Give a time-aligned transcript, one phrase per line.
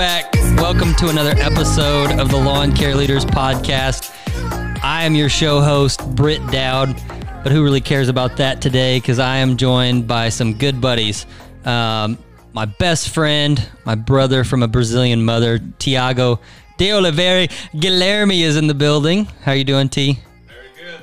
[0.00, 0.32] back.
[0.56, 4.10] Welcome to another episode of the Lawn Care Leaders Podcast.
[4.82, 6.94] I am your show host, Britt Dowd,
[7.44, 8.96] but who really cares about that today?
[8.96, 11.26] Because I am joined by some good buddies.
[11.66, 12.16] Um,
[12.54, 16.40] my best friend, my brother from a Brazilian mother, Tiago
[16.78, 19.26] de Oliveira Guilherme is in the building.
[19.42, 20.18] How are you doing, T?
[20.46, 21.00] Very good.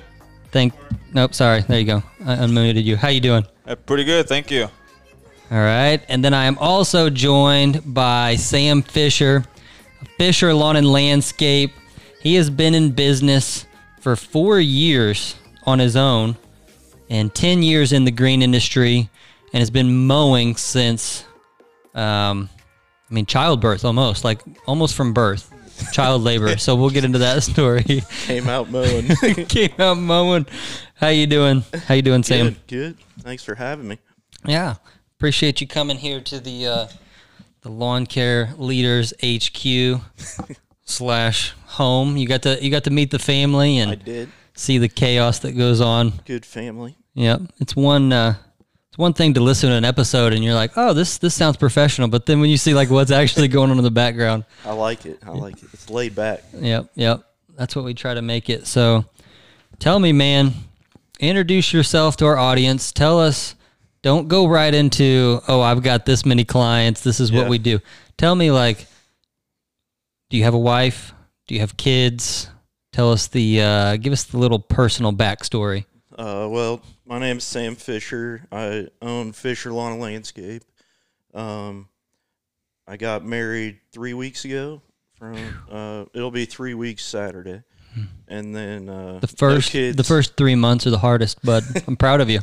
[0.52, 0.74] Thank.
[1.14, 1.62] Nope, sorry.
[1.62, 2.02] There you go.
[2.26, 2.98] I unmuted you.
[2.98, 3.46] How you doing?
[3.64, 4.70] Uh, pretty good, thank you.
[5.50, 6.02] All right.
[6.10, 9.46] And then I am also joined by Sam Fisher,
[10.18, 11.72] Fisher Lawn and Landscape.
[12.22, 13.66] He has been in business
[14.02, 16.36] for four years on his own
[17.10, 19.10] and 10 years in the green industry
[19.54, 21.24] and has been mowing since,
[21.96, 22.50] um,
[23.10, 25.54] I mean, childbirth almost, like almost from birth,
[25.94, 26.58] child labor.
[26.58, 28.04] So we'll get into that story.
[28.26, 29.08] Came out mowing.
[29.48, 30.46] Came out mowing.
[30.96, 31.64] How you doing?
[31.88, 32.48] How you doing, Sam?
[32.48, 32.98] good, good.
[33.22, 34.00] Thanks for having me.
[34.46, 34.76] Yeah,
[35.18, 36.88] appreciate you coming here to the uh,
[37.62, 40.00] the lawn care leaders HQ
[40.84, 42.18] slash home.
[42.18, 44.30] You got to you got to meet the family I and did.
[44.56, 46.14] see the chaos that goes on.
[46.26, 46.96] Good family.
[47.16, 48.36] Yep, it's one uh,
[48.90, 51.58] it's one thing to listen to an episode and you're like, oh, this this sounds
[51.58, 54.74] professional, but then when you see like what's actually going on in the background, I
[54.74, 55.20] like it.
[55.26, 55.70] I like it.
[55.74, 56.44] It's laid back.
[56.54, 57.24] Yep, yep.
[57.56, 58.68] That's what we try to make it.
[58.68, 59.06] So
[59.80, 60.54] tell me, man,
[61.20, 62.92] introduce yourself to our audience.
[62.92, 63.56] Tell us,
[64.08, 67.02] don't go right into, oh, I've got this many clients.
[67.02, 67.82] This is what we do.
[68.16, 68.88] Tell me, like,
[70.30, 71.12] do you have a wife?
[71.46, 72.50] Do you have kids?
[72.94, 75.84] Tell us the, uh, give us the little personal backstory.
[76.18, 78.48] Uh, well, my name's Sam Fisher.
[78.50, 80.64] I own Fisher Lawn and Landscape.
[81.34, 81.90] Um,
[82.88, 84.82] I got married three weeks ago.
[85.16, 85.36] From
[85.70, 87.64] uh, it'll be three weeks Saturday,
[88.28, 89.20] and then uh, Hmm.
[89.20, 92.40] The first, no the first three months are the hardest, but I'm proud of you.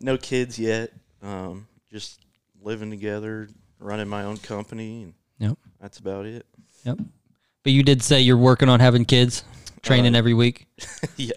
[0.00, 0.92] No kids yet.
[1.22, 2.20] Um, just
[2.62, 3.48] living together,
[3.78, 6.46] running my own company, and Yep, that's about it.
[6.84, 6.98] yep.
[7.62, 9.44] But you did say you're working on having kids,
[9.82, 10.66] training Uh, every week.
[11.16, 11.32] yeah,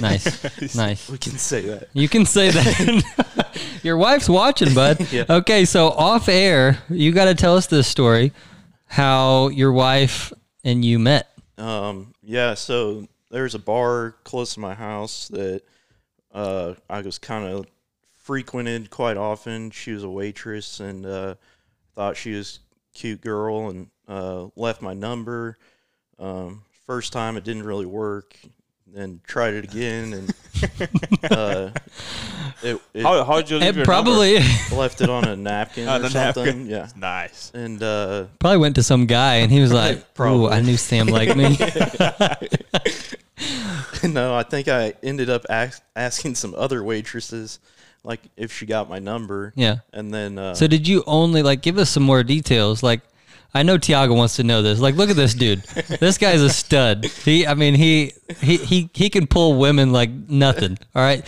[0.00, 1.08] Nice, nice.
[1.10, 1.88] we can say that.
[1.92, 3.60] You can say that.
[3.82, 5.10] Your wife's watching, bud.
[5.12, 5.24] Yeah.
[5.28, 8.32] Okay, so off air, you got to tell us this story
[8.86, 10.32] how your wife
[10.64, 11.28] and you met.
[11.58, 15.62] Um, yeah, so there's a bar close to my house that
[16.32, 17.66] uh, I was kind of
[18.26, 19.70] frequented quite often.
[19.70, 21.36] She was a waitress and uh,
[21.94, 22.58] thought she was
[22.92, 25.56] cute girl and uh, left my number.
[26.18, 28.36] Um, first time it didn't really work.
[28.96, 30.30] Then tried it again and
[31.30, 31.70] uh,
[32.62, 34.38] it, it How how'd you leave It your probably
[34.72, 36.44] left it on a napkin On or a something.
[36.46, 36.66] napkin.
[36.66, 36.88] Yeah.
[36.96, 37.50] Nice.
[37.52, 40.48] and uh, probably went to some guy and he was like, "Ooh, Probably.
[40.48, 41.58] I knew Sam liked me."
[44.04, 47.58] no, I think I ended up ask, asking some other waitresses,
[48.02, 49.76] like if she got my number, yeah.
[49.92, 52.82] and then uh, So did you only like give us some more details?
[52.82, 53.02] Like,
[53.54, 54.78] I know Tiago wants to know this.
[54.80, 55.62] Like, look at this dude.
[56.00, 57.04] this guy's a stud.
[57.06, 60.78] He, I mean, he, he, he, he can pull women like nothing.
[60.94, 61.24] All right.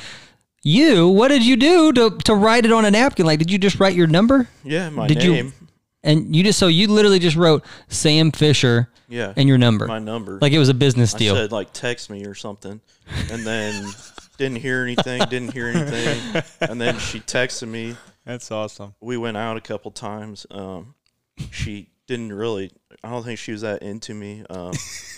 [0.62, 3.24] You, what did you do to to write it on a napkin?
[3.24, 4.48] Like, did you just write your number?
[4.64, 5.52] yeah, my did you- name,
[6.02, 9.86] And you just so you literally just wrote Sam Fisher yeah, and your number.
[9.86, 10.38] my number.
[10.40, 11.32] Like it was a business deal.
[11.32, 11.44] I deal.
[11.44, 12.80] said like text me or something,
[13.30, 13.86] and then
[14.36, 17.96] didn't hear anything, didn't hear anything, and then she texted me.
[18.26, 18.94] That's awesome.
[19.00, 20.44] We went out a couple times.
[20.50, 20.94] Um,
[21.50, 22.72] she didn't really.
[23.04, 24.44] I don't think she was that into me.
[24.50, 24.72] Um,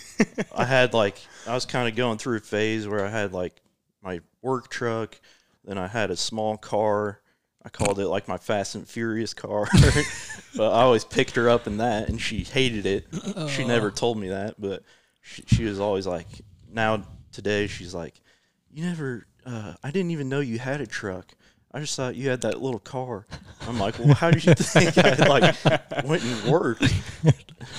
[0.55, 3.59] I had like I was kind of going through a phase where I had like
[4.03, 5.19] my work truck,
[5.65, 7.21] then I had a small car.
[7.63, 9.67] I called it like my Fast and Furious car,
[10.55, 13.07] but I always picked her up in that, and she hated it.
[13.49, 14.81] She never told me that, but
[15.21, 16.25] she, she was always like,
[16.71, 18.19] now today she's like,
[18.71, 19.27] you never.
[19.45, 21.33] Uh, I didn't even know you had a truck.
[21.73, 23.25] I just thought you had that little car.
[23.67, 25.55] I'm like, well, how did you think I like
[26.05, 26.83] went and worked?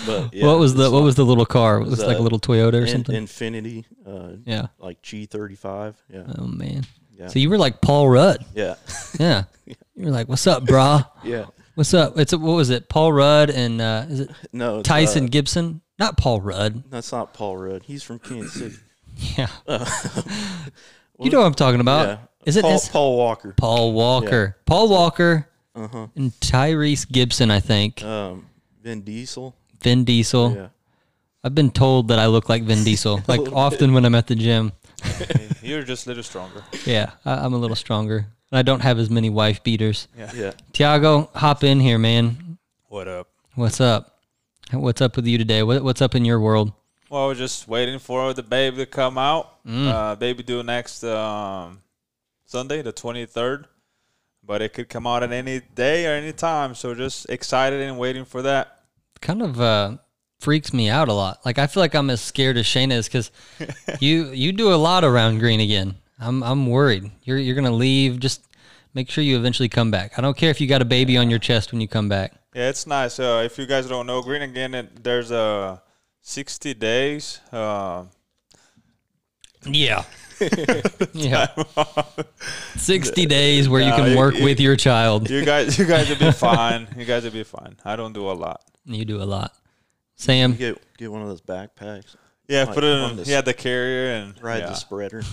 [0.07, 1.77] But yeah, what was the what was the little car?
[1.77, 3.15] It was was, like a uh, little Toyota or In- something.
[3.27, 4.67] Infiniti, uh, yeah.
[4.79, 5.95] like G35.
[6.09, 6.85] Yeah, Oh man.
[7.11, 8.45] yeah, So you were like Paul Rudd.
[8.55, 8.77] yeah,
[9.19, 9.45] Yeah.
[9.95, 11.07] You were like, "What's up, brah?
[11.23, 11.47] yeah.
[11.75, 12.89] What's up?" It's what was it?
[12.89, 15.83] Paul Rudd and uh, is it No, Tyson uh, Gibson?
[15.99, 16.91] Not Paul Rudd.
[16.91, 17.83] that's not Paul Rudd.
[17.83, 18.77] He's from Kansas City.
[19.37, 19.49] Yeah.
[19.69, 19.85] Uh,
[21.21, 22.21] You know what I'm talking about?
[22.43, 23.55] Yeah, Is it Paul, is- Paul Walker?
[23.57, 24.57] Paul Walker?
[24.67, 26.07] Paul Walker Uh huh.
[26.17, 28.03] and Tyrese Gibson, I think.
[28.03, 28.47] Um,
[28.83, 29.55] Vin Diesel.
[29.81, 30.55] Vin Diesel.
[30.55, 30.69] Yeah.
[31.45, 34.27] I've been told that I look like Vin Diesel, like little often when I'm at
[34.27, 34.73] the gym.
[35.63, 36.63] You're just a little stronger.
[36.87, 38.27] Yeah, I, I'm a little stronger.
[38.51, 40.07] And I don't have as many wife beaters.
[40.35, 40.53] Yeah.
[40.73, 42.59] Tiago, hop in here, man.
[42.89, 43.29] What up?
[43.55, 44.21] What's up?
[44.73, 45.63] What's up with you today?
[45.63, 46.73] What, what's up in your world?
[47.11, 49.65] Well, we're just waiting for the baby to come out.
[49.67, 49.89] Mm.
[49.89, 51.82] Uh, baby due next um,
[52.53, 53.65] Sunday, the 23rd.
[54.45, 56.75] But it could come out at any day or any time.
[56.75, 58.81] So just excited and waiting for that.
[59.21, 59.97] kind of uh,
[60.41, 61.41] freaks me out a lot.
[61.47, 63.31] Like I feel like I'm as scared as Shane is because
[64.01, 65.95] you you do a lot around green again.
[66.19, 67.11] I'm I'm worried.
[67.23, 68.19] You're you're gonna leave.
[68.21, 68.43] Just
[68.95, 70.19] make sure you eventually come back.
[70.19, 72.33] I don't care if you got a baby on your chest when you come back.
[72.53, 73.19] Yeah, it's nice.
[73.19, 75.79] Uh, if you guys don't know, Green Again, it, there's a uh,
[76.21, 77.41] 60 days.
[77.53, 78.05] Uh,
[79.65, 80.05] Yeah.
[81.13, 81.47] Yeah.
[82.77, 85.29] 60 days where you can work you- with your child.
[85.31, 86.89] you guys, you guys will be fine.
[86.97, 87.77] You guys will be fine.
[87.85, 88.63] I don't do a lot.
[88.85, 89.53] You do a lot.
[90.17, 92.17] Sam, Get get one of those backpacks.
[92.49, 93.17] Yeah, Like, put it on in.
[93.19, 94.67] this- Yeah, the carrier and Ride yeah.
[94.67, 95.23] the spreader.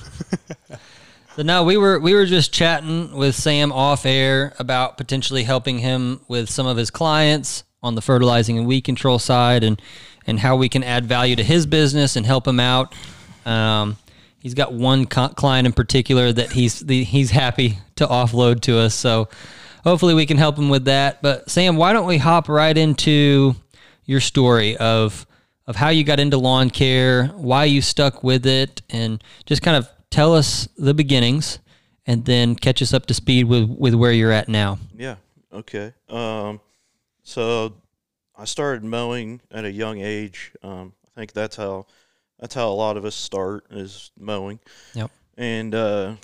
[1.35, 5.77] So no, we were we were just chatting with Sam off air about potentially helping
[5.77, 9.81] him with some of his clients on the fertilizing and weed control side, and
[10.27, 12.94] and how we can add value to his business and help him out.
[13.45, 13.95] Um,
[14.39, 18.95] he's got one client in particular that he's he's happy to offload to us.
[18.95, 19.30] So
[19.83, 21.21] hopefully we can help him with that.
[21.21, 23.56] But Sam, why don't we hop right into
[24.06, 25.25] your story of
[25.68, 29.77] of how you got into lawn care, why you stuck with it, and just kind
[29.77, 31.59] of tell us the beginnings,
[32.07, 34.80] and then catch us up to speed with with where you're at now.
[34.97, 35.15] Yeah.
[35.53, 35.94] Okay.
[36.09, 36.59] Um,
[37.24, 37.74] so
[38.35, 40.51] I started mowing at a young age.
[40.63, 41.85] Um, I think that's how
[42.39, 44.59] that's how a lot of us start is mowing.
[44.94, 45.12] Yep.
[45.38, 46.15] And uh,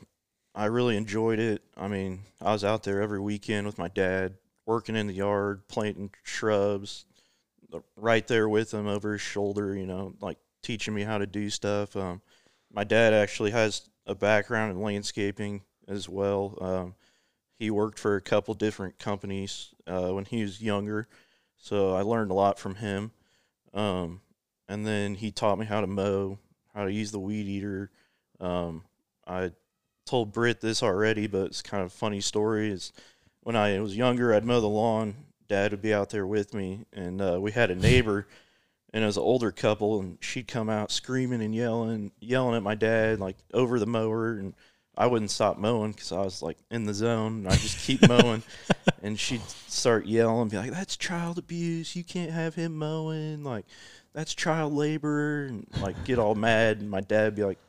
[0.53, 1.61] I really enjoyed it.
[1.75, 4.35] I mean, I was out there every weekend with my dad,
[4.65, 7.05] working in the yard, planting shrubs,
[7.73, 9.75] uh, right there with him over his shoulder.
[9.75, 11.95] You know, like teaching me how to do stuff.
[11.95, 12.21] Um,
[12.71, 16.57] my dad actually has a background in landscaping as well.
[16.61, 16.95] Um,
[17.57, 21.07] he worked for a couple different companies uh, when he was younger,
[21.57, 23.11] so I learned a lot from him.
[23.73, 24.21] Um,
[24.67, 26.39] and then he taught me how to mow,
[26.73, 27.91] how to use the weed eater.
[28.39, 28.83] Um,
[29.27, 29.51] I
[30.05, 32.71] told Britt this already, but it's kind of a funny story.
[32.71, 32.91] Is
[33.41, 35.15] when I was younger, I'd mow the lawn.
[35.47, 38.27] Dad would be out there with me, and uh, we had a neighbor,
[38.91, 42.63] and it was an older couple, and she'd come out screaming and yelling, yelling at
[42.63, 44.55] my dad like over the mower, and
[44.97, 48.01] I wouldn't stop mowing because I was like in the zone, and I just keep
[48.07, 48.41] mowing,
[49.03, 51.95] and she'd start yelling, be like, "That's child abuse!
[51.95, 53.43] You can't have him mowing!
[53.43, 53.65] Like,
[54.15, 57.59] that's child labor!" And like get all mad, and my dad'd be like,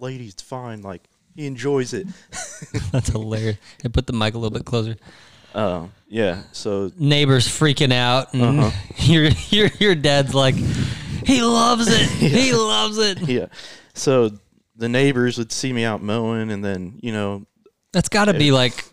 [0.00, 0.80] "Lady, it's fine.
[0.82, 1.02] Like,
[1.36, 2.06] he enjoys it."
[2.92, 3.56] That's hilarious.
[3.82, 4.96] Hey, put the mic a little bit closer.
[5.54, 6.42] Um, yeah.
[6.52, 8.70] So Neighbors freaking out, and Uh-huh.
[9.12, 12.08] your your your dad's like, he loves it.
[12.18, 13.20] He loves it.
[13.28, 13.46] yeah,
[13.94, 14.30] so
[14.76, 17.44] the neighbors would see me out mowing, and then you know,
[17.92, 18.84] That's got to be like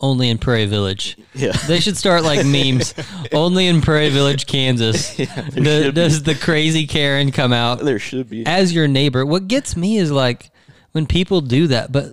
[0.00, 1.16] only in Prairie Village.
[1.34, 2.94] yeah, They should start like memes.
[3.32, 5.18] Only in Prairie Village, Kansas.
[5.18, 8.46] yeah The, does the crazy Karen come out there should be.
[8.46, 9.26] as your neighbor?
[9.26, 10.50] What gets me is like
[10.92, 12.12] when people do that, but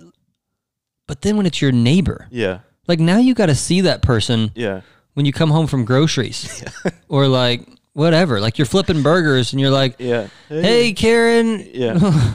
[1.06, 4.50] but then when it's your neighbor, Yeah, like now you got to see that person
[4.56, 4.80] yeah,
[5.14, 6.64] when you come home from groceries
[7.08, 8.40] or like whatever.
[8.40, 10.26] Like you're flipping burgers and you're like, yeah.
[10.48, 12.34] "Hey, Karen, yeah,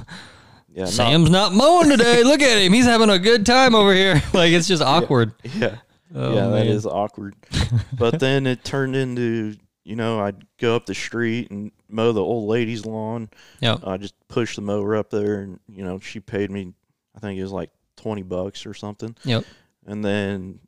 [0.73, 0.85] yeah.
[0.85, 2.23] Sam's not mowing today.
[2.23, 5.33] Look at him; he's having a good time over here." Like it's just awkward.
[5.43, 5.77] Yeah.
[6.13, 7.35] Oh, yeah, that is awkward.
[7.93, 12.21] but then it turned into, you know, I'd go up the street and mow the
[12.21, 13.29] old lady's lawn.
[13.59, 13.77] Yeah.
[13.83, 16.73] I just push the mower up there and, you know, she paid me,
[17.15, 19.15] I think it was like 20 bucks or something.
[19.23, 19.45] Yep.
[19.85, 20.59] And then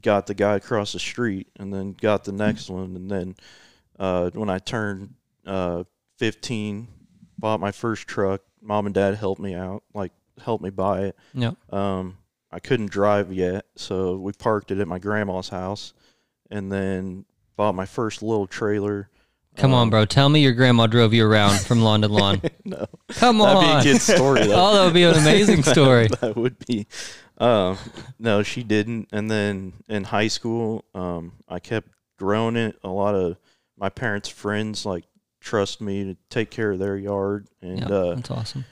[0.00, 2.96] got the guy across the street and then got the next one.
[2.96, 3.36] And then
[3.98, 5.14] uh, when I turned
[5.46, 5.84] uh,
[6.18, 6.88] 15,
[7.38, 11.16] bought my first truck, mom and dad helped me out, like helped me buy it.
[11.34, 11.52] Yeah.
[11.70, 12.18] Um,
[12.52, 15.94] I couldn't drive yet, so we parked it at my grandma's house,
[16.50, 17.24] and then
[17.56, 19.08] bought my first little trailer.
[19.56, 20.04] Come on, Um, bro.
[20.04, 22.40] Tell me your grandma drove you around from lawn to lawn.
[22.64, 23.82] No, Come that'd on.
[23.82, 24.46] be a good story.
[24.46, 24.54] Though.
[24.56, 26.06] Oh, that would be an amazing story.
[26.20, 26.86] that would be.
[27.38, 27.76] Um,
[28.18, 29.08] no, she didn't.
[29.12, 32.78] And then in high school, um, I kept growing it.
[32.84, 33.36] A lot of
[33.76, 35.04] my parents' friends like
[35.40, 38.64] trust me to take care of their yard, and Yep, uh, that's awesome.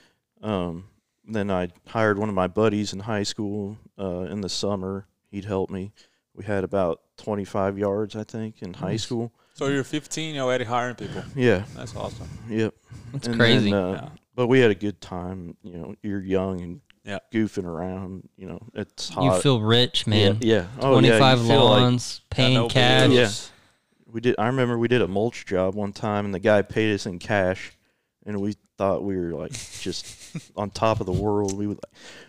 [0.42, 0.84] Um,
[1.28, 5.06] then I hired one of my buddies in high school uh, in the summer.
[5.30, 5.92] He'd help me.
[6.34, 9.32] We had about 25 yards, I think, in high school.
[9.54, 11.22] So you're 15, you're already hiring people.
[11.34, 12.28] Yeah, That's awesome.
[12.48, 12.74] yep.
[13.12, 13.70] That's And crazy.
[13.70, 14.08] then, uh, Yeah.
[14.34, 15.56] But we had a good time.
[15.62, 17.20] You know, you're young and Yeah.
[17.32, 18.28] goofing around.
[18.36, 19.22] You know, it's hot.
[19.36, 20.38] you feel rich, man.
[20.42, 20.66] Yeah, yeah.
[20.80, 23.08] Oh, yeah, you 25 like- lawns, paying cash.
[23.08, 23.50] bills.
[24.12, 24.36] We did.
[24.38, 27.18] I remember we did a mulch job one time, and the guy paid us in
[27.18, 27.72] cash,
[28.24, 30.06] and we thought we were like just
[30.56, 31.56] on top of the world.
[31.56, 31.80] We would,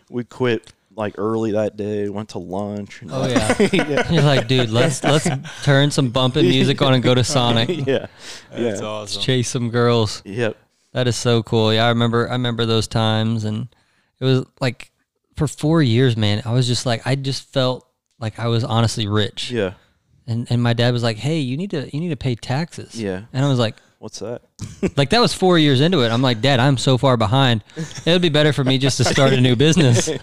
[0.09, 2.09] we quit like early that day.
[2.09, 3.01] Went to lunch.
[3.01, 3.27] And Oh
[3.71, 4.09] yeah.
[4.11, 5.27] You're like, dude, let's let's
[5.63, 7.69] turn some bumping music on and go to Sonic.
[7.69, 8.07] yeah,
[8.51, 9.21] That's yeah, awesome.
[9.21, 10.21] Chase some girls.
[10.25, 10.57] yep.
[10.93, 11.71] That is so cool.
[11.73, 13.67] Yeah, I remember I remember those times and
[14.19, 14.91] it was like
[15.35, 16.41] for 4 years, man.
[16.45, 17.85] I was just like I just felt
[18.19, 19.51] like I was honestly rich.
[19.51, 19.73] Yeah,
[20.27, 23.01] And and my dad was like, "Hey, you need to you need to pay taxes."
[23.01, 23.23] Yeah.
[23.31, 24.43] And I was like, What's that?
[24.97, 26.11] like that was four years into it.
[26.11, 27.63] I'm like, Dad, I'm so far behind.
[27.75, 30.07] It would be better for me just to start a new business.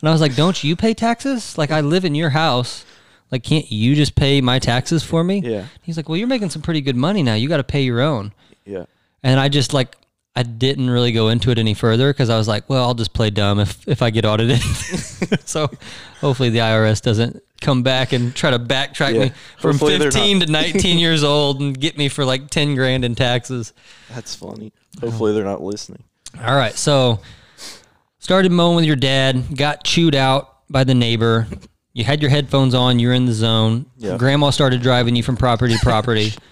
[0.00, 1.58] And I was like, Don't you pay taxes?
[1.58, 2.86] Like I live in your house.
[3.30, 5.40] Like can't you just pay my taxes for me?
[5.40, 5.66] Yeah.
[5.82, 7.34] He's like, Well, you're making some pretty good money now.
[7.34, 8.32] You got to pay your own.
[8.64, 8.84] Yeah.
[9.22, 9.96] And I just like
[10.38, 13.12] I didn't really go into it any further because I was like, well, I'll just
[13.12, 14.60] play dumb if if I get audited.
[15.44, 15.68] so
[16.20, 19.20] hopefully the IRS doesn't come back and try to backtrack Yeah.
[19.24, 23.04] me from Hopefully 15 to 19 years old and get me for like 10 grand
[23.04, 23.72] in taxes.
[24.14, 24.72] That's funny.
[25.00, 26.04] Hopefully they're not listening.
[26.40, 27.18] All right, so
[28.20, 31.48] started mowing with your dad, got chewed out by the neighbor.
[31.94, 33.86] You had your headphones on, you're in the zone.
[33.96, 34.16] Yeah.
[34.18, 36.32] Grandma started driving you from property to property.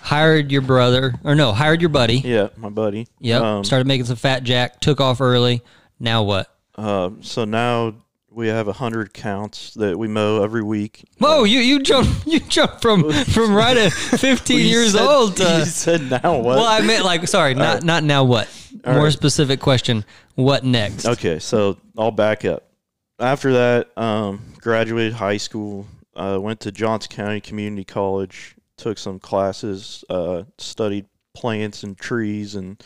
[0.00, 2.18] hired your brother, or no, hired your buddy.
[2.18, 3.06] Yeah, my buddy.
[3.20, 3.42] Yep.
[3.42, 5.62] Um, Started making some fat jack, took off early.
[6.00, 6.48] Now what?
[6.76, 7.94] uh, so now
[8.30, 11.04] we have a hundred counts that we mow every week.
[11.18, 15.38] Whoa, you you jump you jump from from right at 15 You years said- old
[15.38, 16.56] you to said now what?
[16.56, 18.48] Well, I meant like sorry, not not now what?
[18.86, 19.12] More right.
[19.12, 20.04] specific question.
[20.34, 21.04] What next?
[21.06, 22.64] Okay, so I'll back up.
[23.20, 29.18] After that, um, graduated high school, uh, went to Johnson County Community College, took some
[29.18, 32.82] classes, uh, studied plants and trees, and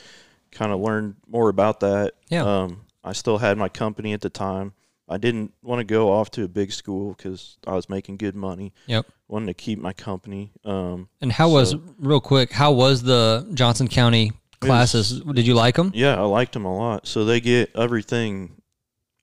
[0.52, 2.12] kind of learned more about that.
[2.28, 2.44] Yeah.
[2.44, 4.72] Um, I still had my company at the time.
[5.08, 8.34] I didn't want to go off to a big school because I was making good
[8.34, 8.72] money.
[8.86, 9.06] Yep.
[9.28, 10.52] Wanted to keep my company.
[10.64, 12.52] Um, And how was real quick?
[12.52, 15.20] How was the Johnson County classes?
[15.20, 15.92] Did you like them?
[15.94, 17.06] Yeah, I liked them a lot.
[17.06, 18.60] So they get everything,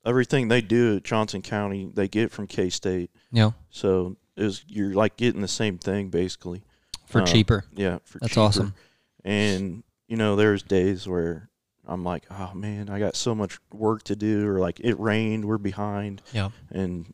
[0.06, 3.12] everything they do at Johnson County, they get from K State.
[3.32, 6.64] Yeah, So it was you're like getting the same thing basically.
[7.06, 7.66] for Um, cheaper.
[7.76, 8.42] Yeah, for That's cheaper.
[8.42, 8.74] awesome.
[9.24, 11.50] And you know, there's days where
[11.88, 15.46] I'm like, oh man, I got so much work to do, or like it rained,
[15.46, 17.14] we're behind, Yeah, and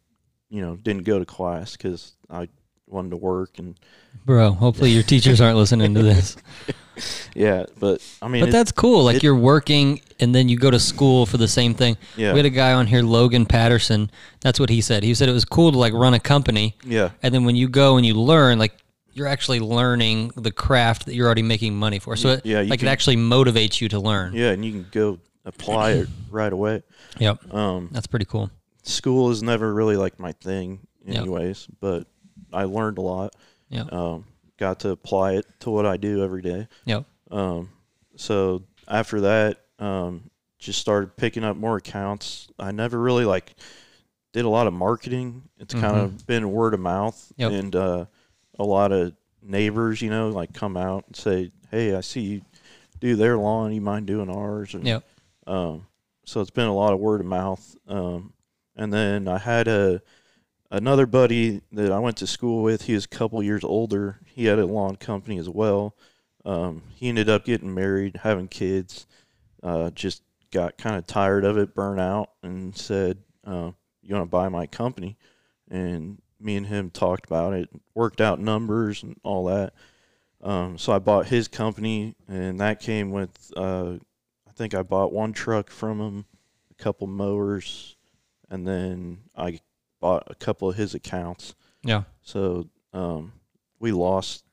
[0.49, 2.49] you know, didn't go to class because I
[2.87, 3.79] wanted to work and
[4.25, 4.51] bro.
[4.51, 6.35] Hopefully your teachers aren't listening to this.
[7.35, 7.65] yeah.
[7.79, 9.03] But I mean, But it- that's cool.
[9.03, 11.97] Like it- you're working and then you go to school for the same thing.
[12.17, 12.33] Yeah.
[12.33, 14.11] We had a guy on here, Logan Patterson.
[14.41, 15.03] That's what he said.
[15.03, 17.67] He said it was cool to like run a company, yeah, and then when you
[17.69, 18.73] go and you learn, like
[19.13, 22.15] you're actually learning the craft that you're already making money for.
[22.15, 24.33] So it, Yeah, like it actually motivates you to learn.
[24.33, 26.83] yeah, and you can go apply it right away.
[27.17, 28.49] Yep, Um, that's pretty cool.
[28.83, 31.17] school is never really like my thing, Yep.
[31.21, 31.67] anyways.
[31.81, 32.07] But
[32.53, 33.33] I learned a lot.
[33.69, 34.25] Yeah, Um,
[34.59, 36.67] got to apply it to what I do every day.
[36.85, 37.69] yep, Um,
[38.15, 42.49] so after that, um, just started picking up more accounts.
[42.59, 43.55] I never really like
[44.33, 45.43] did a lot of marketing.
[45.57, 47.41] It's kind of been word of mouth Mm-hmm.
[47.41, 47.51] Yep.
[47.63, 48.05] and uh,
[48.59, 52.41] a lot of neighbors, you know, like come out and say, "Hey, I see you
[52.99, 53.71] do their lawn.
[53.73, 55.03] You mind doing ours?" And, yep.
[55.47, 55.87] um,
[56.25, 57.75] so it's been a lot of word of mouth.
[57.87, 58.33] Um,
[58.75, 60.01] and then I had a
[60.71, 62.83] another buddy that I went to school with.
[62.83, 64.19] He was a couple years older.
[64.25, 65.95] He had a lawn company as well.
[66.45, 69.07] Um, he ended up getting married, having kids.
[69.61, 73.71] Uh, just got kind of tired of it, burnt out, and said, uh,
[74.01, 75.17] "You want to buy my company?"
[75.69, 79.73] And me and him talked about it, worked out numbers and all that.
[80.41, 83.97] Um, so I bought his company, and that came with uh,
[84.47, 86.25] I think I bought one truck from him,
[86.71, 87.97] a couple mowers,
[88.49, 89.59] and then I
[89.99, 91.55] bought a couple of his accounts.
[91.83, 92.03] Yeah.
[92.23, 93.33] So um,
[93.79, 94.43] we lost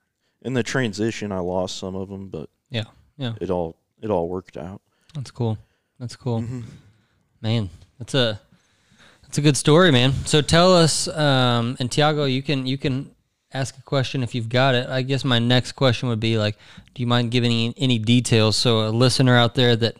[0.42, 1.32] in the transition.
[1.32, 2.84] I lost some of them, but Yeah,
[3.16, 3.34] yeah.
[3.40, 4.80] it all it all worked out.
[5.14, 5.58] That's cool.
[5.98, 6.42] That's cool.
[6.42, 6.64] Mhm.
[7.40, 8.40] Man, that's a
[9.22, 10.12] that's a good story, man.
[10.26, 13.10] So tell us, um, and Tiago, you can you can
[13.52, 14.88] ask a question if you've got it.
[14.88, 16.56] I guess my next question would be like,
[16.94, 19.96] do you mind giving any, any details so a listener out there that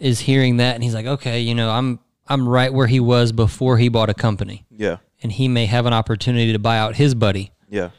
[0.00, 3.32] is hearing that and he's like, okay, you know, I'm I'm right where he was
[3.32, 6.96] before he bought a company, Yeah, and he may have an opportunity to buy out
[6.96, 7.50] his buddy.
[7.68, 7.90] yeah.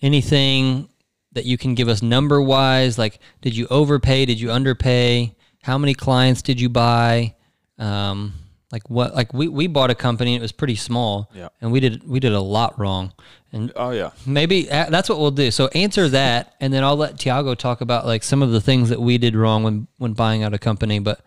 [0.00, 0.88] Anything
[1.32, 2.98] that you can give us number wise?
[2.98, 4.26] Like, did you overpay?
[4.26, 5.34] Did you underpay?
[5.62, 7.34] How many clients did you buy?
[7.78, 8.34] Um,
[8.70, 9.14] like what?
[9.14, 10.36] Like we, we bought a company.
[10.36, 11.30] It was pretty small.
[11.34, 11.48] Yeah.
[11.60, 13.12] And we did we did a lot wrong.
[13.52, 14.10] And Oh yeah.
[14.24, 15.50] maybe uh, that's what we'll do.
[15.50, 18.88] So answer that, and then I'll let Tiago talk about like some of the things
[18.90, 21.00] that we did wrong when when buying out a company.
[21.00, 21.20] But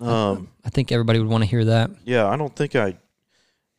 [0.00, 1.90] Um, I think everybody would want to hear that.
[2.04, 2.26] yeah.
[2.26, 2.96] I don't think I,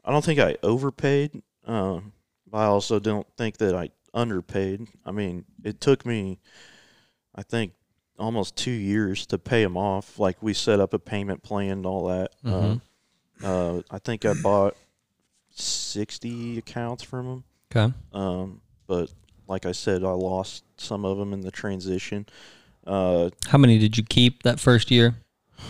[0.06, 1.42] I don't think I overpaid.
[1.66, 2.12] Um,
[2.50, 4.88] but I also don't think that I underpaid.
[5.06, 6.40] I mean, it took me,
[7.34, 7.74] I think,
[8.20, 10.20] almost two years to pay them off.
[10.20, 12.32] Like we set up a payment plan and all that.
[12.44, 12.82] Um,
[13.44, 14.75] uh, I think I bought
[15.50, 17.44] sixty accounts from them.
[17.75, 17.94] Okay.
[18.13, 19.12] Um, but
[19.48, 22.25] like I said, I lost some of them in the transition.
[22.86, 25.16] Uh, How many did you keep that first year?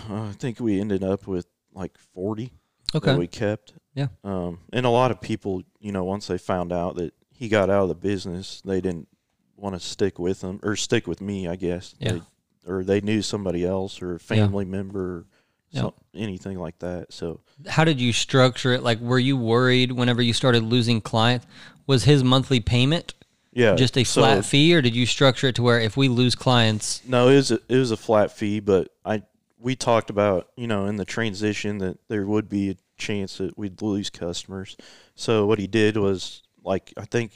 [0.10, 2.52] I think we ended up with like 40
[2.94, 3.12] Okay.
[3.12, 3.74] that we kept.
[3.96, 4.08] Yeah.
[4.24, 7.70] Um, and a lot of people, you know, once they found out that he got
[7.70, 9.08] out of the business, they didn't
[9.56, 11.96] want to stick with him or stick with me, I guess.
[12.00, 12.14] Yeah.
[12.14, 12.22] They,
[12.68, 15.26] or they knew somebody else or a family member, or
[15.72, 15.82] Yeah.
[15.82, 17.14] some, anything like that.
[17.14, 18.84] So How did you structure it?
[18.84, 21.46] Like, were you worried whenever you started losing clients?
[21.88, 23.14] Was his monthly payment
[23.54, 26.08] yeah, just a so- flat fee, or did you structure it to where if we
[26.08, 29.24] lose clients, No, it was a, it was a flat fee, but I
[29.62, 33.58] we talked about you know in the transition that there would be a chance that
[33.58, 34.76] we'd lose customers.
[35.16, 37.32] So what he did was like I think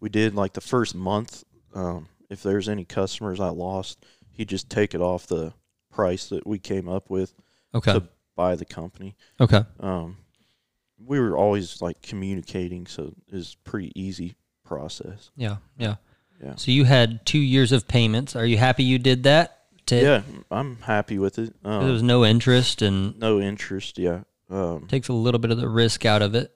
[0.00, 1.44] we did like the first month.
[1.74, 5.52] Um, if there's any customers I lost, he'd just take it off the
[5.90, 7.34] price that we came up with
[7.74, 8.02] okay, to
[8.36, 9.16] buy the company.
[9.40, 10.16] okay, Um,
[11.04, 15.30] we were always like communicating, so it was pretty easy process.
[15.36, 15.96] yeah, yeah.
[16.42, 16.54] Yeah.
[16.56, 18.34] So you had two years of payments.
[18.34, 19.58] Are you happy you did that?
[19.90, 21.54] To, Yeah, I'm happy with it.
[21.64, 23.98] Um, There was no interest and no interest.
[23.98, 24.22] Yeah.
[24.48, 26.52] Um, takes a little bit of the risk out of it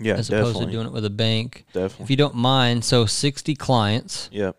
[0.00, 1.64] yeah, as opposed to doing it with a bank.
[1.72, 2.04] definitely.
[2.04, 4.28] If you don't mind, so 60 clients.
[4.32, 4.52] yeah.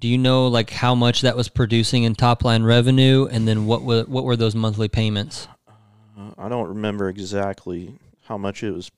[0.00, 3.66] Do you know like how much that was producing in top line revenue, and then
[3.66, 5.48] what were what were those monthly payments?
[6.16, 8.92] Uh, I don't remember exactly how much it was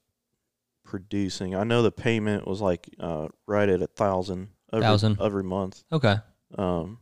[0.85, 1.55] producing.
[1.55, 5.19] I know the payment was like uh, right at a thousand every, Thousand.
[5.23, 5.83] every month.
[5.90, 6.17] Okay,
[6.59, 6.99] Um,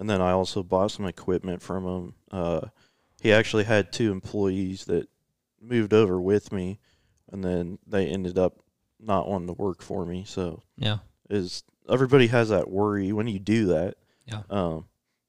[0.00, 2.14] and then I also bought some equipment from him.
[2.32, 2.60] Uh,
[3.22, 5.08] he actually had two employees that
[5.60, 6.80] moved over with me,
[7.30, 8.56] and then they ended up
[8.98, 10.24] not wanting to work for me.
[10.26, 13.94] So yeah, is everybody has that worry when you do that.
[14.26, 14.42] Yeah.
[14.50, 14.86] Um,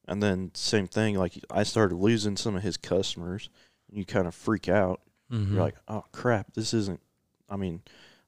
[0.07, 3.49] and then same thing, like I started losing some of his customers,
[3.89, 5.01] and you kind of freak out.
[5.31, 5.51] Mhm.
[5.53, 6.99] You're like, oh crap, this isn't.
[7.49, 7.81] I mean,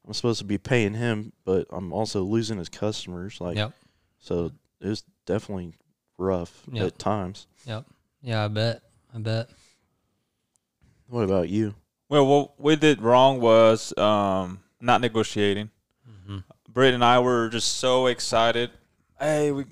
[0.05, 3.39] I'm supposed to be paying him, but I'm also losing his customers.
[3.39, 3.71] Like, Yep.
[4.19, 5.73] so it was definitely
[6.23, 6.85] rough Yep.
[6.87, 7.47] at times.
[7.65, 7.85] Yep.
[8.21, 8.81] Yeah, I bet,
[9.13, 9.49] I bet.
[11.07, 11.75] What about you?
[12.09, 15.69] Well, what we did wrong was um, not negotiating.
[16.27, 18.71] hmm Britt and I were just so excited.
[19.19, 19.65] Hey, we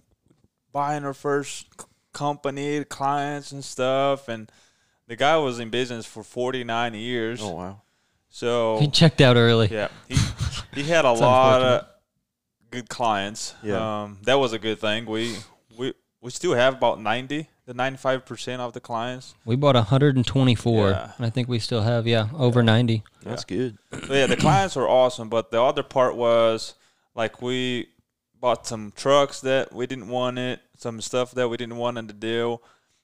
[0.72, 1.66] buying our first
[2.14, 4.52] company, clients and stuff, and
[5.08, 7.42] the guy was in business for 49 years.
[7.42, 7.82] Oh wow,
[8.30, 9.68] So He checked out early.
[9.72, 10.16] yeah, he
[10.74, 11.86] he had a lot of
[12.70, 13.56] good clients.
[13.64, 14.04] Yeah.
[14.04, 15.06] um, that was a good thing.
[15.08, 15.36] We
[15.78, 19.36] we we still have about 90, the 95 percent of the clients.
[19.44, 21.12] We bought 124, Yeah.
[21.18, 23.04] and I think we still have yeah over 90.
[23.24, 23.78] that's good.
[23.92, 26.76] So yeah, the clients were awesome, but the other part was
[27.16, 27.88] like we
[28.40, 32.08] bought some trucks that we didn't want it, some stuff that we didn't want in
[32.08, 32.62] the deal.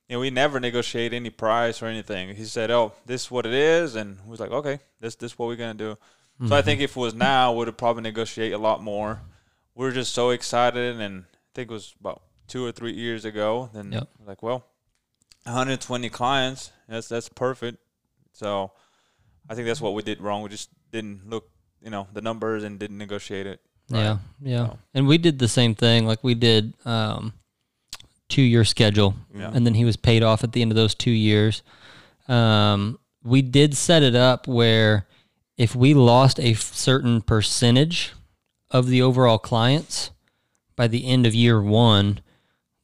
[0.10, 2.34] And we never negotiate any price or anything.
[2.34, 5.34] He said, "Oh, this is what it is," and we was like, "Okay, this this
[5.34, 5.97] is what we're gonna do."
[6.39, 6.65] So I mm-hmm.
[6.65, 9.19] think if it was now, we would probably negotiate a lot more.
[9.75, 13.69] We're just so excited, and I think it was about two or three years ago.
[13.73, 14.10] Then Yep.
[14.25, 14.65] like, well,
[15.43, 16.71] 120 clients.
[16.88, 17.77] That's that's perfect.
[18.33, 18.71] So
[19.49, 20.41] I think that's what we did wrong.
[20.41, 21.49] We just didn't look,
[21.81, 23.62] you know, the numbers and didn't negotiate it.
[23.89, 24.67] Yeah, yeah.
[24.67, 26.05] So- And we did the same thing.
[26.05, 27.33] Like we did um,
[28.29, 29.51] two year schedule, Yeah.
[29.53, 31.62] and then he was paid off at the end of those two years.
[32.27, 35.07] Um, we did set it up where
[35.57, 38.12] if we lost a certain percentage
[38.69, 40.12] of the overall clients
[40.75, 42.19] by the end of year one,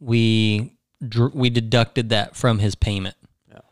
[0.03, 0.77] we
[1.33, 3.15] we deducted that from his payment.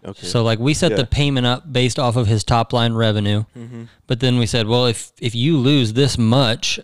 [0.04, 0.26] Okay.
[0.26, 0.98] So like we set Yeah.
[0.98, 3.84] the payment up based off of his top line revenue, mm-hmm.
[4.08, 6.80] but then we said, well, if if you lose this much,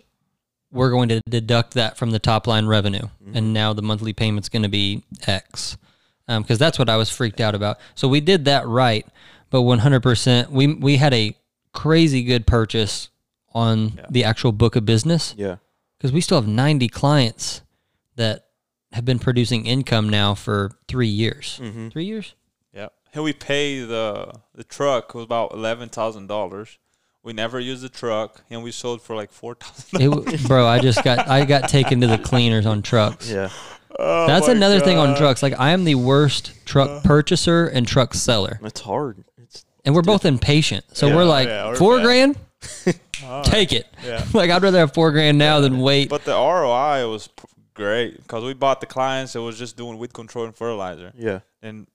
[0.70, 4.48] we're going to deduct that from the top line revenue, and now the monthly payment's
[4.48, 5.76] going to be X,
[6.28, 7.78] because that's what I was freaked out about.
[7.94, 9.06] So we did that right,
[9.50, 11.34] but 100%, we we had a
[11.72, 13.08] crazy good purchase
[13.52, 14.06] on Yeah.
[14.10, 15.56] the actual book of business yeah.
[15.96, 17.62] because we still have 90 clients
[18.16, 18.47] that
[18.92, 21.58] have been producing income now for three years.
[21.62, 21.88] Mm-hmm.
[21.88, 22.34] Three years?
[22.72, 22.88] Yeah.
[23.14, 26.78] And we pay the the truck was about eleven thousand dollars.
[27.22, 30.00] We never used the truck, and we sold for like four thousand.
[30.32, 33.30] It, bro, I just got I got taken to the cleaners on trucks.
[33.30, 33.50] Yeah.
[33.98, 35.42] That's another thing on trucks.
[35.42, 39.24] Like I am the worst truck purchaser and truck seller, It's hard.
[39.36, 40.84] It's and we're both impatient.
[40.96, 41.16] So Yeah.
[41.16, 42.04] we're like Yeah, we're four bad.
[42.04, 42.36] grand,
[43.44, 43.86] take it.
[44.04, 44.24] Yeah.
[44.32, 46.08] Like I'd rather have four grand now than wait.
[46.10, 47.44] But the ROI was p-
[47.78, 51.40] great because we bought the clients that was just doing weed control and fertilizer, yeah.
[51.62, 51.86] and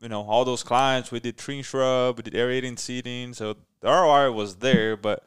[0.00, 3.88] you know all those clients we did tree shrub, we did aerating seeding, so the
[3.88, 4.96] ROI was there.
[5.02, 5.24] But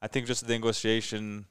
[0.00, 1.46] I think just the negotiation,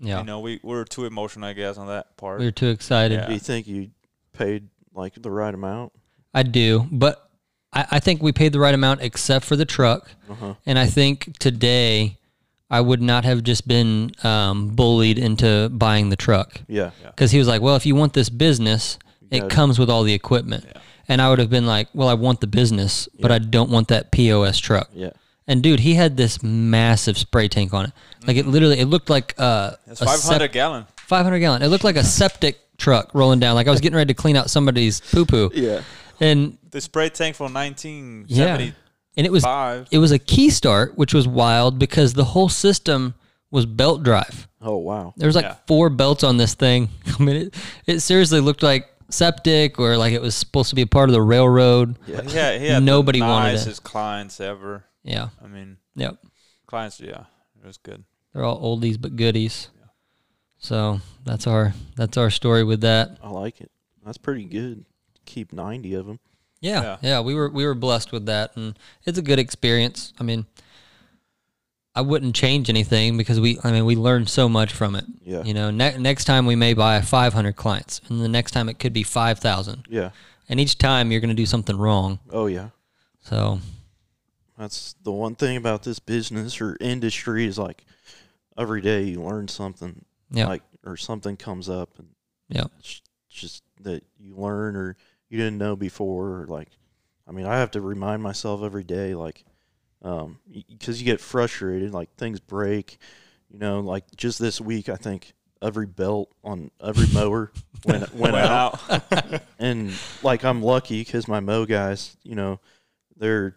[0.00, 2.40] yeah, you know, we, we were too emotional, I guess, on that part.
[2.40, 3.20] we were too excited.
[3.20, 3.26] Yeah.
[3.26, 3.90] Do you think you
[4.32, 5.92] paid like the right amount?
[6.34, 7.30] I do, but
[7.72, 10.10] I, I think we paid the right amount except for the truck.
[10.28, 10.54] Uh-huh.
[10.66, 12.18] And I think today
[12.72, 16.60] I would not have just been um, bullied into buying the truck.
[16.66, 16.90] Yeah.
[17.04, 18.98] because he was like, "Well, if you want this business,
[19.30, 20.80] it comes with all the equipment." Yeah.
[21.08, 23.88] And I would have been like, "Well, I want the business, but I don't want
[23.88, 25.10] that POS truck." Yeah.
[25.46, 27.92] And dude, he had this massive spray tank on it.
[28.26, 30.86] Like it literally, it looked like uh, It's a 500 sep- gallon.
[30.96, 31.62] 500 gallon.
[31.62, 33.54] It looked like a septic truck rolling down.
[33.56, 35.50] Like I was getting ready to clean out somebody's poo poo.
[35.54, 35.82] Yeah.
[36.20, 38.60] And The spray tank from 1975.
[38.60, 38.72] yeah,
[39.16, 39.44] and it was
[39.90, 43.14] it was a key start, which was wild because the whole system
[43.50, 44.48] was belt drive.
[44.60, 45.12] Oh wow.
[45.16, 45.56] There was like Yeah.
[45.66, 46.88] four belts on this thing.
[47.18, 47.54] I mean, it,
[47.86, 51.12] it seriously looked like septic or like it was supposed to be a part of
[51.12, 51.98] the railroad.
[52.06, 52.22] Yeah.
[52.28, 52.50] yeah.
[52.74, 53.52] had, Nobody the wanted it.
[53.54, 54.84] nicest clients ever.
[55.02, 55.28] Yeah.
[55.44, 56.16] I mean, Yep.
[56.66, 57.24] clients, yeah,
[57.62, 58.04] it was good.
[58.32, 59.68] They're all oldies but goodies.
[59.78, 59.86] Yeah.
[60.58, 63.18] So that's our that's our story with that.
[63.22, 63.70] I like it.
[64.06, 64.86] That's pretty good.
[65.26, 66.18] Keep ninety of them.
[66.62, 66.96] Yeah, Yeah.
[67.02, 70.12] yeah, we were we were blessed with that, and it's a good experience.
[70.18, 70.46] I mean,
[71.94, 75.04] I wouldn't change anything because we, I mean, we learned so much from it.
[75.22, 75.42] Yeah.
[75.42, 78.78] You know, ne- next time we may buy 500 clients, and the next time it
[78.78, 80.10] could be 5,000, Yeah.
[80.48, 82.20] and each time you're going to do something wrong.
[82.30, 82.68] Oh yeah.
[83.24, 83.60] So
[84.56, 87.84] That's the one thing about this business or industry is like
[88.56, 90.04] every day you learn something.
[90.30, 92.08] yeah, Like or something comes up and
[92.48, 94.96] yeah, it's just that you learn or
[95.32, 96.68] you didn't know before like
[97.26, 99.44] I mean I have to remind myself every day like
[100.02, 102.98] um because you get frustrated like things break
[103.50, 107.52] you know like just this week I think every belt on every mower
[107.86, 108.80] went went, out.
[109.58, 109.92] and
[110.22, 112.60] like I'm lucky because my mow guys, you know,
[113.16, 113.56] they're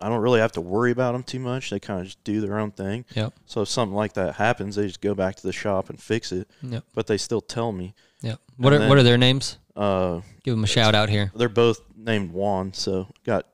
[0.00, 1.68] I don't really have to worry about them too much.
[1.68, 3.04] They kind of just do their own thing.
[3.14, 3.34] Yep.
[3.44, 6.32] So if something like that happens, they just go back to the shop and fix
[6.32, 6.48] it.
[6.62, 6.84] Yep.
[6.94, 7.94] But they still tell me.
[8.22, 8.36] yeah.
[8.56, 9.58] What are And what are their names?
[9.76, 11.30] Uh, Give them a shout out here.
[11.34, 13.46] they're both named Juan, so got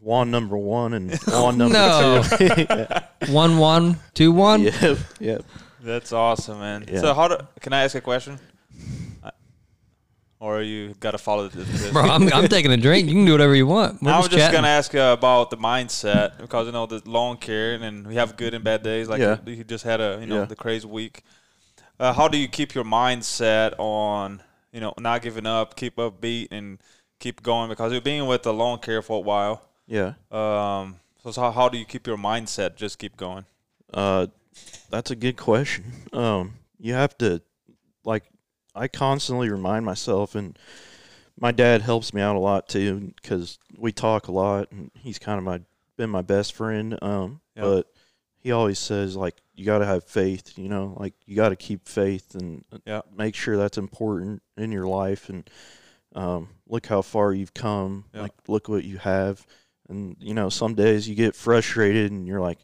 [0.00, 2.22] Juan number one and Juan number No.
[2.22, 3.32] two.
[3.32, 4.62] One one two one.
[4.62, 5.44] yep, yep.
[5.80, 6.84] That's awesome, man.
[6.90, 7.00] Yeah.
[7.00, 8.38] So, how do, can I ask a question?
[9.24, 9.32] I-
[10.40, 11.58] Or you got to follow the.
[11.64, 13.08] the Bro, I'm, I'm taking a drink.
[13.08, 14.00] You can do whatever you want.
[14.00, 14.58] We're I was just just chatting.
[14.58, 18.36] gonna ask uh, about the mindset because you know the lawn care and we have
[18.36, 19.08] good and bad days.
[19.08, 19.38] Like Yeah.
[19.44, 20.44] you, you just had a you know Yeah.
[20.44, 21.24] the crazy week.
[21.98, 24.40] Uh, how do you keep your mindset on
[24.72, 26.78] you know not giving up, keep upbeat, and
[27.18, 27.68] keep going?
[27.68, 29.62] Because you've been with the lawn care for a while.
[29.86, 30.14] Yeah.
[30.30, 32.76] Um, so, so how, how do you keep your mindset?
[32.76, 33.44] Just keep going.
[33.92, 34.26] Uh,
[34.90, 35.84] that's a good question.
[36.12, 37.42] Um, you have to,
[38.04, 38.24] like,
[38.74, 40.58] I constantly remind myself, and
[41.40, 45.18] my dad helps me out a lot too, because we talk a lot, and he's
[45.18, 45.60] kind of my
[45.96, 46.96] been my best friend.
[47.02, 47.62] Um, Yeah.
[47.62, 47.86] but
[48.48, 50.56] he always says like you got to have faith.
[50.56, 53.02] You know, like you got to keep faith and Yeah.
[53.14, 55.28] make sure that's important in your life.
[55.28, 55.48] And
[56.14, 58.06] um, look how far you've come.
[58.14, 58.22] Yeah.
[58.22, 59.46] Like look what you have.
[59.90, 62.58] And you know, some days you get frustrated, and you're like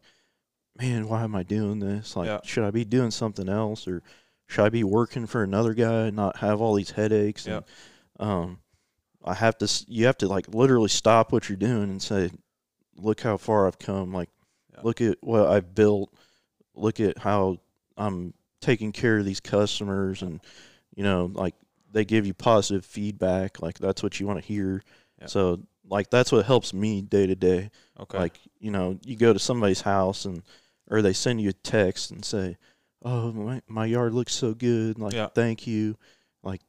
[0.81, 2.17] man, why am I doing this?
[2.17, 2.41] Like, Yeah.
[2.43, 4.03] should I be doing something else or
[4.49, 7.47] should I be working for another guy and not have all these headaches?
[7.47, 7.65] And,
[8.19, 8.59] um,
[9.25, 12.31] I have to, you have to like literally stop what you're doing and say,
[12.97, 14.13] look how far I've come.
[14.13, 14.31] Like,
[14.75, 14.81] Yeah.
[14.83, 16.13] look at what I've built.
[16.75, 17.59] Look at how
[17.97, 20.41] I'm taking care of these customers and,
[20.95, 21.55] you know, like
[21.93, 23.63] they give you positive feedback.
[23.63, 24.83] Like, that's what you want to hear.
[25.21, 25.27] Yeah.
[25.27, 28.19] So, like, that's what helps me day to day Okay.
[28.19, 30.43] like you know you go to somebody's house and
[30.91, 32.57] or they send you a text and say
[33.05, 35.29] oh my, my yard looks so good like Yeah.
[35.29, 35.97] thank you
[36.43, 36.61] like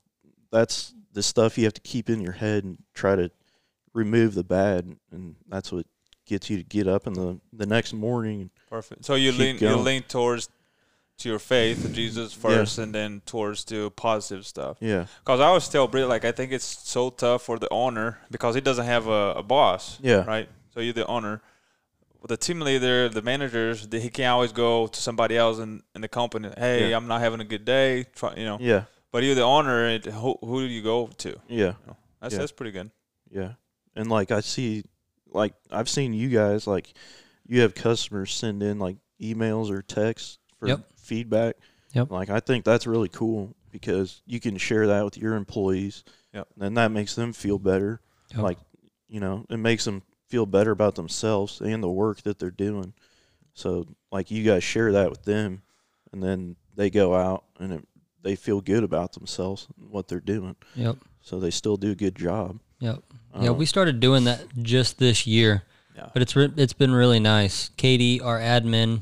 [0.51, 3.31] that's the stuff you have to keep in your head and try to
[3.93, 5.87] remove the bad and that's what
[6.25, 9.05] gets you to get up in the the next morning Perfect.
[9.05, 10.49] So you lean you lean towards
[11.17, 14.75] to your faith, Jesus first, and then towards to positive stuff.
[14.81, 18.17] yeah Because I always tell Britt, like, I think it's so tough for the owner
[18.29, 19.97] because he doesn't have a, a boss.
[20.01, 20.25] Yeah.
[20.25, 20.49] Right?
[20.73, 21.41] So you're the owner.
[22.21, 25.83] With the team leader, the managers, the, he can't always go to somebody else in,
[25.95, 26.49] in the company.
[26.57, 26.97] Hey, Yeah.
[26.97, 28.03] I'm not having a good day.
[28.15, 28.57] Try, you know.
[28.59, 29.85] yeah But you're the owner.
[29.85, 31.29] And who, who do you go to?
[31.47, 32.39] yeah You know, that's Yeah.
[32.39, 32.91] that's pretty good.
[33.31, 33.51] yeah
[33.95, 34.83] and like i see
[35.36, 36.93] like i've seen you guys like
[37.45, 40.80] you have customers send in like emails or texts for Yep.
[40.95, 41.56] feedback
[41.93, 42.10] Yep.
[42.12, 46.48] like i think that's really cool because you can share that with your employees Yep.
[46.60, 48.41] and that makes them feel better Yep.
[48.41, 48.58] like
[49.08, 52.93] you know it makes them feel better about themselves and the work that they're doing
[53.54, 55.62] so like you guys share that with them
[56.12, 57.88] and then they go out and it,
[58.24, 60.98] they feel good about themselves and what they're doing Yep.
[61.21, 63.04] so they still do a good job Yep.
[63.39, 65.63] Yeah, Um, we started doing that just this year,
[65.95, 66.08] Yeah.
[66.13, 67.69] but it's re- it's been really nice.
[67.78, 69.02] Katie, our admin,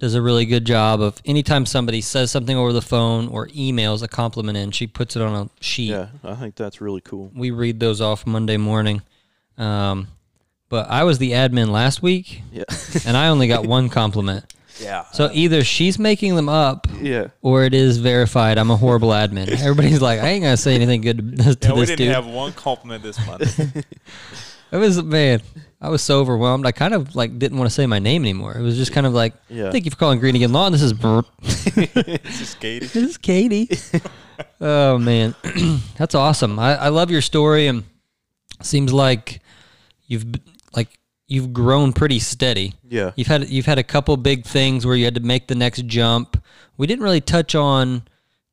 [0.00, 4.00] does a really good job of anytime somebody says something over the phone or emails
[4.02, 5.90] a compliment in, she puts it on a sheet.
[5.90, 7.32] Yeah, I think that's really cool.
[7.34, 9.02] We read those off Monday morning.
[9.56, 10.06] Um,
[10.68, 12.62] but I was the admin last week, Yeah,
[13.06, 14.44] and I only got one compliment.
[14.80, 15.04] Yeah.
[15.12, 18.58] So either she's making them up, yeah, or it is verified.
[18.58, 19.48] I'm a horrible admin.
[19.60, 22.14] Everybody's like, I ain't gonna say anything good to, to yeah, we this didn't dude.
[22.14, 23.84] have one compliment this month.
[24.70, 25.40] It was man.
[25.80, 26.66] I was so overwhelmed.
[26.66, 28.54] I kind of like didn't want to say my name anymore.
[28.54, 29.70] It was just kind of like, Yeah.
[29.70, 30.72] thank you for calling Green Again Lawn.
[30.72, 31.24] This is Bert.
[31.42, 32.84] This is Katie.
[32.84, 33.70] This is Katie.
[34.60, 35.34] oh man,
[35.96, 36.58] that's awesome.
[36.58, 37.84] I, I love your story, and
[38.60, 39.40] seems like
[40.06, 40.42] you've b-
[40.76, 40.90] like
[41.28, 42.74] you've grown pretty steady.
[42.88, 43.12] Yeah.
[43.14, 45.86] You've had you've had a couple big things where you had to make the next
[45.86, 46.42] jump.
[46.76, 48.02] We didn't really touch on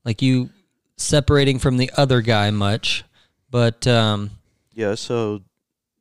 [0.03, 0.49] like you
[0.97, 3.03] separating from the other guy much,
[3.49, 4.31] but um,
[4.73, 5.41] Yeah, so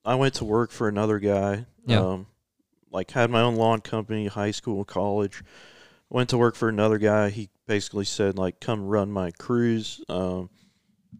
[0.05, 1.65] I went to work for another guy.
[1.87, 2.01] Yeah.
[2.01, 2.27] Um,
[2.91, 5.43] like had my own lawn company, high school, college.
[6.11, 7.31] Went to work for another guy.
[7.31, 10.49] He basically said like, "Come run my crews, um,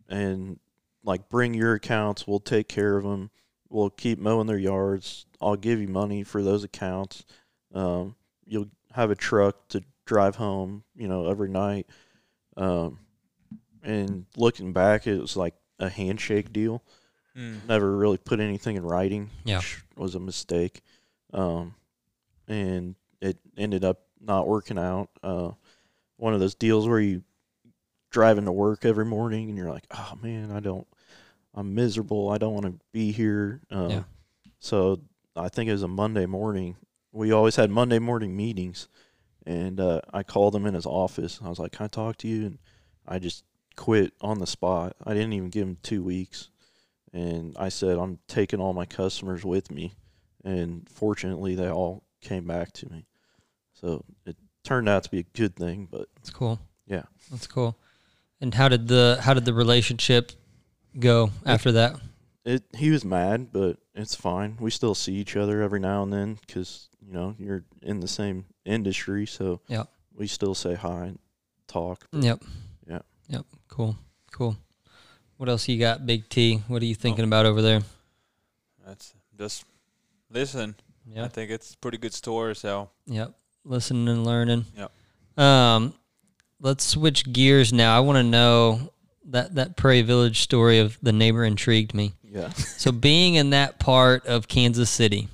[0.09, 0.61] and
[1.03, 2.27] like bring your accounts.
[2.29, 3.31] We'll take care of them.
[3.69, 5.27] We'll keep mowing their yards.
[5.45, 7.25] I'll give you money for those accounts.
[7.75, 11.87] Um, you'll have a truck to drive home, you know, every night."
[12.57, 12.99] Um,
[13.83, 16.83] and looking back, it was like a handshake deal
[17.37, 17.67] Mm.
[17.67, 19.59] never really put anything in writing, Yeah.
[19.59, 20.83] which was a mistake.
[21.33, 21.75] Um,
[22.47, 25.11] and it ended up not working out.
[25.21, 25.51] Uh,
[26.17, 27.25] one of those deals where you
[28.11, 30.87] driving to work every morning and you're like, oh man, I don't,
[31.55, 32.31] I'm miserable.
[32.31, 33.61] I don't want to be here.
[33.71, 34.03] Um, Yeah.
[34.61, 35.01] So
[35.37, 36.77] I think it was a Monday morning.
[37.13, 38.89] We always had Monday morning meetings,
[39.47, 41.41] and uh, I called him in his office.
[41.45, 42.59] I was like, "Can I talk to you?" And
[43.07, 43.45] I just
[43.77, 44.97] quit on the spot.
[45.05, 46.49] I didn't even give him two weeks
[47.15, 49.95] and I said I'm taking all my customers with me,
[50.45, 53.07] and fortunately they all came back to me.
[53.73, 56.59] So it turned out to be a good thing, but That's cool.
[56.87, 57.05] Yeah.
[57.31, 57.79] That's cool.
[58.41, 60.33] And how did the how did the relationship
[60.99, 61.97] go after that?
[62.45, 64.57] It he was mad, but it's fine.
[64.61, 68.09] We still see each other every now and then because you know you're in the
[68.09, 69.85] same industry, so Yeah.
[70.15, 71.19] we still say hi and
[71.67, 72.07] talk.
[72.11, 72.43] but Yep.
[72.89, 72.99] Yeah.
[73.29, 73.47] Yep.
[73.69, 73.97] Cool.
[74.33, 74.57] Cool.
[75.37, 76.57] What else you got, Big T?
[76.69, 77.83] What are you thinking about over there?
[78.87, 79.65] That's just
[80.31, 80.75] listen.
[81.19, 82.55] I think it's a pretty good story.
[82.57, 83.35] So Yep.
[83.65, 84.67] Listening and learning.
[84.77, 84.93] Yep.
[85.43, 85.95] Um,
[86.61, 87.97] let's switch gears now.
[87.97, 88.93] I want to know
[89.27, 92.13] that that Prairie Village story of the neighbor intrigued me.
[92.35, 95.29] Yeah, So being in that part of Kansas City,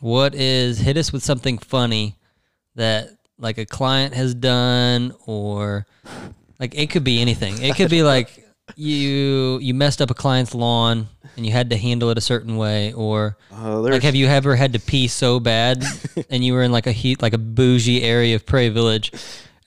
[0.00, 2.16] what is hit us with something funny
[2.74, 5.86] that like a client has done or
[6.60, 7.62] like it could be anything.
[7.62, 8.44] It could be like
[8.76, 12.58] you you messed up a client's lawn and you had to handle it a certain
[12.58, 15.82] way or uh, like have you ever had to pee so bad
[16.30, 19.12] and you were in like a heat like a bougie area of Prairie Village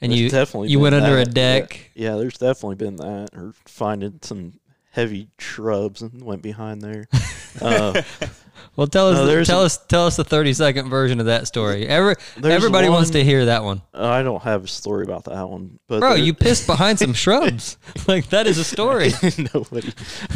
[0.01, 1.27] and you definitely you went under a that.
[1.27, 1.33] Yeah.
[1.33, 4.53] deck Yeah, there's definitely been that, or finding some
[4.91, 7.07] heavy shrubs and went behind there.
[7.61, 8.01] Uh,
[8.77, 11.25] Well, tell us, No, the- tell a- us, tell us the thirty second version of
[11.25, 11.85] that story.
[11.85, 15.77] Every, everybody wants to hear that one, I don't have a story about that one,
[15.89, 16.13] but bro.
[16.13, 17.77] You pissed behind some shrubs.
[18.07, 19.11] like that is a story.
[19.53, 19.91] nobody.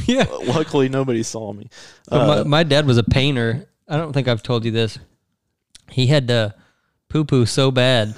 [0.08, 0.26] yeah.
[0.44, 1.70] Luckily, nobody saw me.
[2.12, 3.70] Uh, my, my dad was a painter.
[3.88, 5.00] I don't think I've told you this.
[5.90, 6.54] He had to
[7.08, 8.14] poo poo so bad,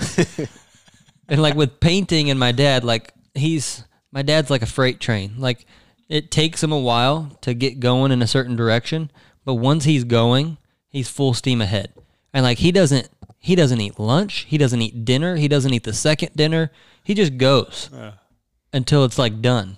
[1.30, 5.36] and like with painting and my dad, like he's my dad's like a freight train.
[5.38, 5.68] Like
[6.10, 9.12] it takes him a while to get going in a certain direction,
[9.46, 10.58] but once he's going,
[10.90, 11.94] he's full steam ahead.
[12.34, 15.84] And like he doesn't he doesn't eat lunch, he doesn't eat dinner, he doesn't eat
[15.84, 16.72] the second dinner.
[17.04, 17.90] He just goes
[18.74, 19.78] until it's like done.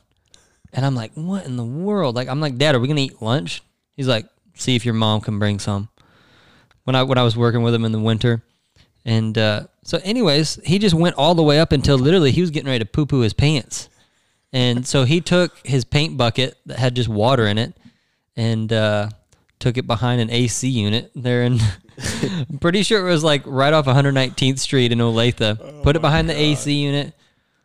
[0.73, 2.15] And I'm like, what in the world?
[2.15, 3.61] Like I'm like, Dad, are we gonna eat lunch?
[3.95, 5.89] He's like, see if your mom can bring some.
[6.83, 8.43] When I when I was working with him in the winter.
[9.05, 12.51] And uh, so anyways, he just went all the way up until literally he was
[12.51, 13.88] getting ready to poo poo his pants.
[14.51, 17.77] And so he took his paint bucket that had just water in it
[18.35, 19.09] and uh,
[19.59, 21.59] took it behind an AC unit there in
[22.49, 25.83] I'm pretty sure it was like right off 119th Street in Olathe.
[25.83, 27.13] Put it behind the AC unit,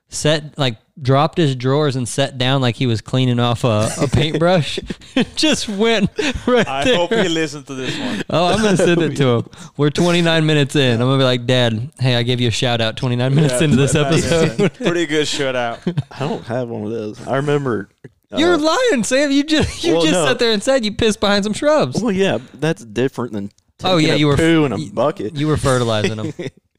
[0.09, 4.07] set like dropped his drawers and sat down like he was cleaning off a, a
[4.09, 4.79] paintbrush.
[5.37, 6.11] just went
[6.47, 6.97] right I there.
[6.97, 8.23] hope he listens to this one.
[8.31, 9.47] Oh, I'm gonna send it to him.
[9.77, 10.93] We're 29 minutes in.
[11.01, 13.77] I'm gonna be like, Dad, hey, I gave you a shout out 29 minutes into
[13.77, 14.73] this episode.
[14.75, 15.81] Pretty good shout out.
[16.11, 17.27] I don't have one of those.
[17.27, 17.91] I remember.
[18.33, 19.31] uh, You're lying, Sam.
[19.31, 20.27] You just you Well, just no.
[20.27, 22.01] sat there and said you pissed behind some shrubs.
[22.03, 23.51] Well, yeah, that's different than.
[23.83, 25.37] Oh, taking yeah, a you were- poo in a bucket.
[25.37, 26.33] You were fertilizing them.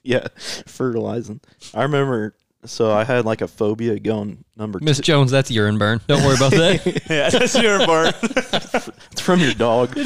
[0.04, 0.28] yeah,
[0.65, 1.41] fertilizing.
[1.73, 2.36] I remember.
[2.65, 5.04] So I had like a phobia going number Miss two.
[5.04, 6.01] Jones, that's urine burn.
[6.08, 6.86] Don't worry about that.
[7.10, 8.13] yeah, that's your bird.
[9.12, 9.97] It's from your dog.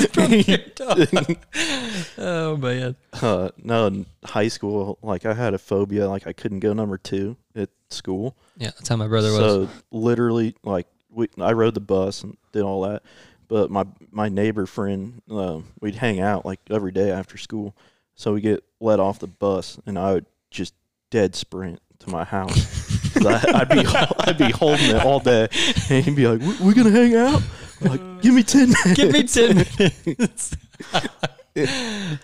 [2.18, 2.96] oh man.
[3.22, 6.08] uh, no, in high school, like I had a phobia.
[6.08, 8.38] Like I couldn't go number two at school.
[8.58, 9.40] Yeah, that's how my brother was.
[9.40, 13.04] So literally, like we, I rode the bus and did all that.
[13.48, 17.76] But my my neighbor friend, uh, we'd hang out like every day after school.
[18.16, 20.74] So we get let off the bus, and I would just
[21.10, 23.16] dead sprint to my house.
[23.26, 23.86] I, I'd be
[24.20, 25.48] I'd be holding it all day,
[25.90, 27.42] and he'd be like, "We, we gonna hang out?
[27.82, 28.94] like, give me ten minutes.
[28.94, 29.66] Give me ten
[30.06, 30.56] minutes.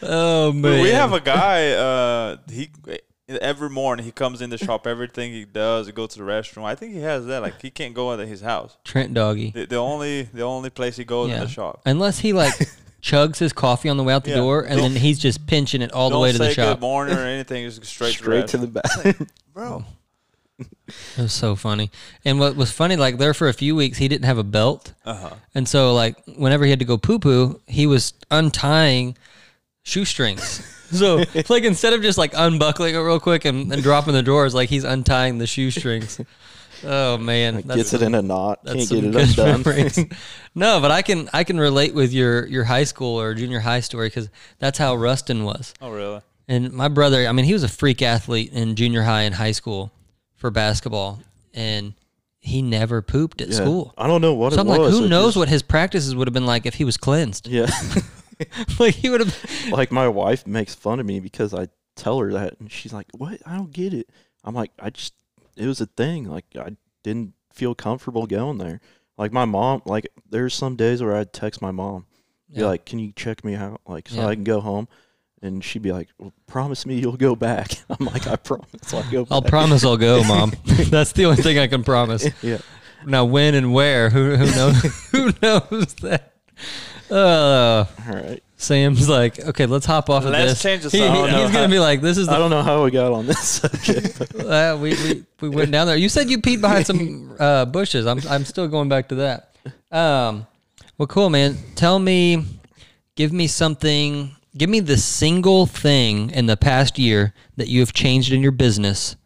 [0.01, 1.71] oh man, We have a guy.
[1.71, 2.69] Uh, he
[3.27, 4.85] every morning he comes in the shop.
[4.85, 6.63] Everything he does, he go to the restroom.
[6.63, 7.41] I think he has that.
[7.41, 8.77] Like he can't go into his house.
[8.83, 9.51] Trent Doggy.
[9.51, 11.81] The, the only the only place he goes in the shop.
[11.85, 12.53] Unless he like
[13.05, 14.37] chugs his coffee on the way out the Yeah.
[14.37, 16.77] door, and then he's just pinching it all the Don't way to say the shop.
[16.77, 17.63] good morning or anything.
[17.69, 19.17] Just straight, Straight to to the back.
[19.53, 19.85] bro.
[21.17, 21.91] It was so funny.
[22.23, 24.93] And what was funny, like there for a few weeks, he didn't have a belt,
[25.05, 25.29] Uh huh.
[25.53, 29.17] and so like whenever he had to go poo poo, he was untying
[29.83, 30.63] shoestrings.
[30.91, 34.53] so like instead of just like unbuckling it real quick and, and dropping the drawers,
[34.53, 36.21] like he's untying the shoestrings.
[36.85, 38.59] Oh man, Gets it in a knot.
[38.63, 40.09] That's Can't get it undone.
[40.55, 43.79] no, but I can I can relate with your your high school or junior high
[43.81, 45.73] story because that's how Rustin was.
[45.81, 46.21] Oh really?
[46.47, 49.51] And my brother, I mean, he was a freak athlete in junior high and high
[49.53, 49.91] school
[50.35, 51.19] for basketball,
[51.53, 51.93] and
[52.39, 53.55] he never pooped at Yeah.
[53.55, 53.93] school.
[53.97, 54.77] I don't know what So it I'm was.
[54.77, 56.97] like, who It knows just- what his practices would have been like if he was
[56.97, 57.47] cleansed?
[57.47, 57.65] Yeah.
[58.79, 59.71] like he would have.
[59.71, 63.07] like my wife makes fun of me because I tell her that, and she's like,
[63.17, 63.39] "What?
[63.45, 64.09] I don't get it."
[64.43, 65.13] I'm like, "I just,
[65.55, 66.25] it was a thing.
[66.25, 68.81] Like I didn't feel comfortable going there.
[69.17, 72.05] Like my mom, like there's some days where I'd text my mom,
[72.53, 72.67] be Yeah.
[72.67, 74.27] like, "Can you check me out, like so Yeah.
[74.27, 74.87] I can go home?"
[75.41, 79.09] And she'd be like, well, "Promise me you'll go back." I'm like, "I promise I'll
[79.11, 80.53] go." I'll promise I'll go, mom.
[80.65, 82.27] That's the only thing I can promise.
[82.41, 82.57] yeah.
[83.05, 84.09] Now, when and where?
[84.09, 85.09] Who who knows?
[85.11, 86.33] who knows that?
[87.11, 88.41] Uh, All right.
[88.57, 90.61] Sam's like, okay, let's hop off of Let's this.
[90.61, 91.37] change the He- subject.
[91.37, 93.25] he's gonna be like, this is the I the don't know how we got on
[93.27, 94.17] this subject.
[94.17, 95.97] but- uh, we, we we went down there.
[95.97, 98.05] You said you peed behind some uh, bushes.
[98.07, 99.55] I'm I'm still going back to that.
[99.91, 100.47] Um,
[100.97, 101.57] well, cool, man.
[101.75, 102.45] Tell me,
[103.15, 104.35] give me something.
[104.57, 108.53] Give me the single thing in the past year that you have changed in your
[108.53, 109.17] business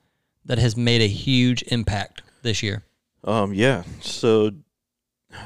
[0.45, 2.81] that has made a huge impact this year.
[3.23, 3.83] Um, yeah.
[4.01, 4.51] So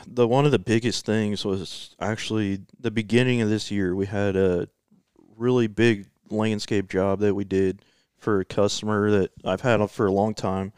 [0.07, 3.95] the one of the biggest things was actually the beginning of this year.
[3.95, 4.69] We had a
[5.35, 7.83] really big landscape job that we did
[8.17, 10.71] for a customer that I've had for a long time.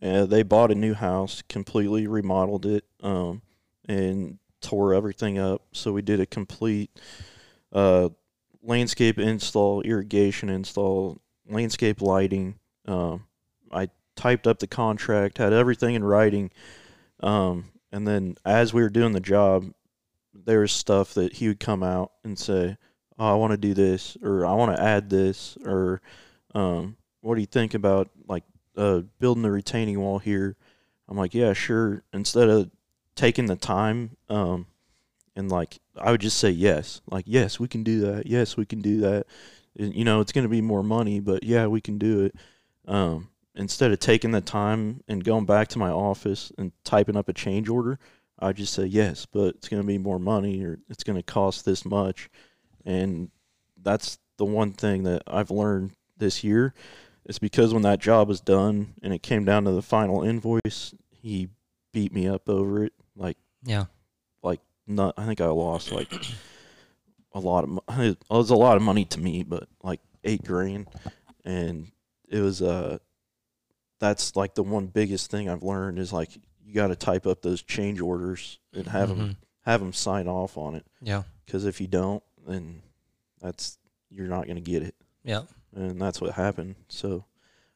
[0.00, 3.42] They bought a new house, completely remodeled it, um,
[3.88, 5.62] and tore everything up.
[5.72, 6.90] So we did a complete
[7.72, 8.10] uh,
[8.62, 12.56] landscape install, irrigation install, landscape lighting.
[12.86, 13.24] Um,
[13.72, 16.50] I typed up the contract, had everything in writing.
[17.20, 19.72] Um, and then as we were doing the job,
[20.34, 22.76] there was stuff that he would come out and say,
[23.18, 26.00] "Oh, I want to do this," or "I want to add this," or
[26.54, 28.44] um, "What do you think about like
[28.76, 30.56] uh, building the retaining wall here?"
[31.08, 32.70] I'm like, "Yeah, sure." Instead of
[33.16, 34.66] taking the time, um,
[35.36, 38.26] and like I would just say yes, like yes, we can do that.
[38.26, 39.26] Yes, we can do that.
[39.78, 42.34] And, you know, it's going to be more money, but yeah, we can do it.
[42.86, 47.28] Um, instead of taking the time and going back to my office and typing up
[47.28, 47.98] a change order,
[48.38, 51.22] I just say yes, but it's going to be more money or it's going to
[51.22, 52.30] cost this much.
[52.86, 53.30] And
[53.82, 56.72] that's the one thing that I've learned this year.
[57.26, 60.94] It's because when that job was done and it came down to the final invoice,
[61.10, 61.48] he
[61.92, 62.94] beat me up over it.
[63.14, 63.86] Like, Yeah.
[64.42, 65.14] like not.
[65.18, 66.10] I think I lost like
[67.32, 67.78] a lot of.
[68.00, 70.88] It was a lot of money to me, but like eight grand,
[71.44, 71.90] and
[72.28, 72.98] it was uh.
[74.00, 76.30] That's like the one biggest thing I've learned is like
[76.64, 79.36] you got to type up those change orders and have them Mhm.
[79.66, 81.22] have them sign off on it Yeah.
[81.46, 82.82] because if you don't, then
[83.40, 83.78] that's
[84.10, 85.42] you're not gonna get it, Yeah.
[85.76, 86.74] and that's what happened.
[86.88, 87.24] So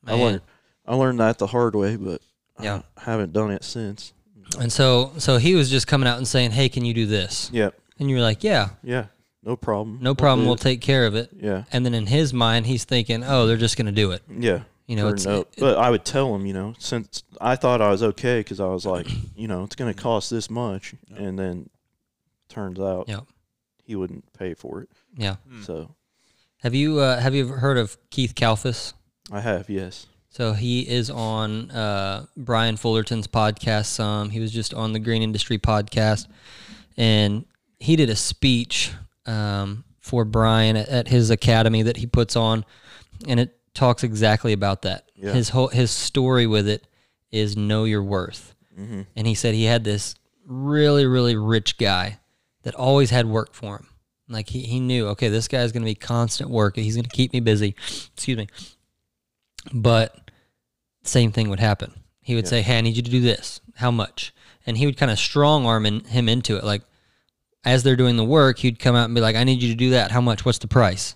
[0.07, 0.41] I learned
[0.87, 2.21] I learned that the hard way, but
[2.61, 2.83] Yeah.
[2.97, 4.13] I haven't done it since.
[4.59, 7.51] And so so he was just coming out and saying, "Hey, can you do this?"
[7.53, 9.07] Yeah, And you were like, "Yeah, yeah,
[9.43, 9.99] no problem.
[10.03, 10.45] no problem.
[10.45, 13.47] do We'll take care of it." Yeah, And then in his mind, he's thinking, "Oh,
[13.47, 14.63] they're just going to do it." yeah.
[14.87, 17.57] You know, for it's no, it- but I would tell him, you know, since I
[17.57, 20.51] thought I was okay because I was like, you know, it's going to cost this
[20.51, 21.71] much, and then
[22.49, 23.21] turns out Yeah.
[23.83, 24.89] he wouldn't pay for it.
[25.17, 25.37] yeah.
[25.49, 25.63] Hmm.
[25.63, 25.95] So
[26.63, 28.93] Have you uh, have you ever heard of Keith Kalfas?
[29.33, 33.87] I have, yes, So he is on uh, Brian Fullerton's podcast.
[33.87, 36.27] Some he was just on the Green Industry podcast,
[36.99, 37.47] and
[37.79, 38.93] he did a speech
[39.27, 42.65] um, for Brian at, at his academy that he puts on,
[43.27, 45.11] and it talks exactly about that.
[45.17, 45.33] Yeah.
[45.33, 46.87] His whole his story with it
[47.31, 50.15] is know your worth, hmm and he said he had this
[50.47, 52.19] really really rich guy
[52.63, 53.89] that always had work for him.
[54.29, 56.77] Like he, he knew, okay, this guy's going to be constant work.
[56.77, 57.75] He's going to keep me busy.
[58.15, 58.49] Excuse me.
[59.73, 60.31] But
[61.03, 61.93] same thing would happen.
[62.23, 62.51] He would Yeah.
[62.51, 63.61] say, "Hey, I need you to do this.
[63.77, 64.33] How much?"
[64.67, 66.65] And he would kind of strong arm in, him into it.
[66.65, 66.83] Like
[67.65, 69.75] as they're doing the work, he'd come out and be like, "I need you to
[69.75, 70.11] do that.
[70.11, 70.45] How much?
[70.45, 71.15] What's the price?"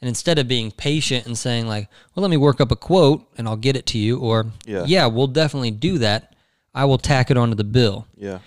[0.00, 3.26] And instead of being patient and saying like, "Well, let me work up a quote
[3.36, 5.06] and I'll get it to you," or Yeah.
[5.06, 6.34] we'll definitely do that.
[6.74, 8.38] I will tack it onto the bill." yeah,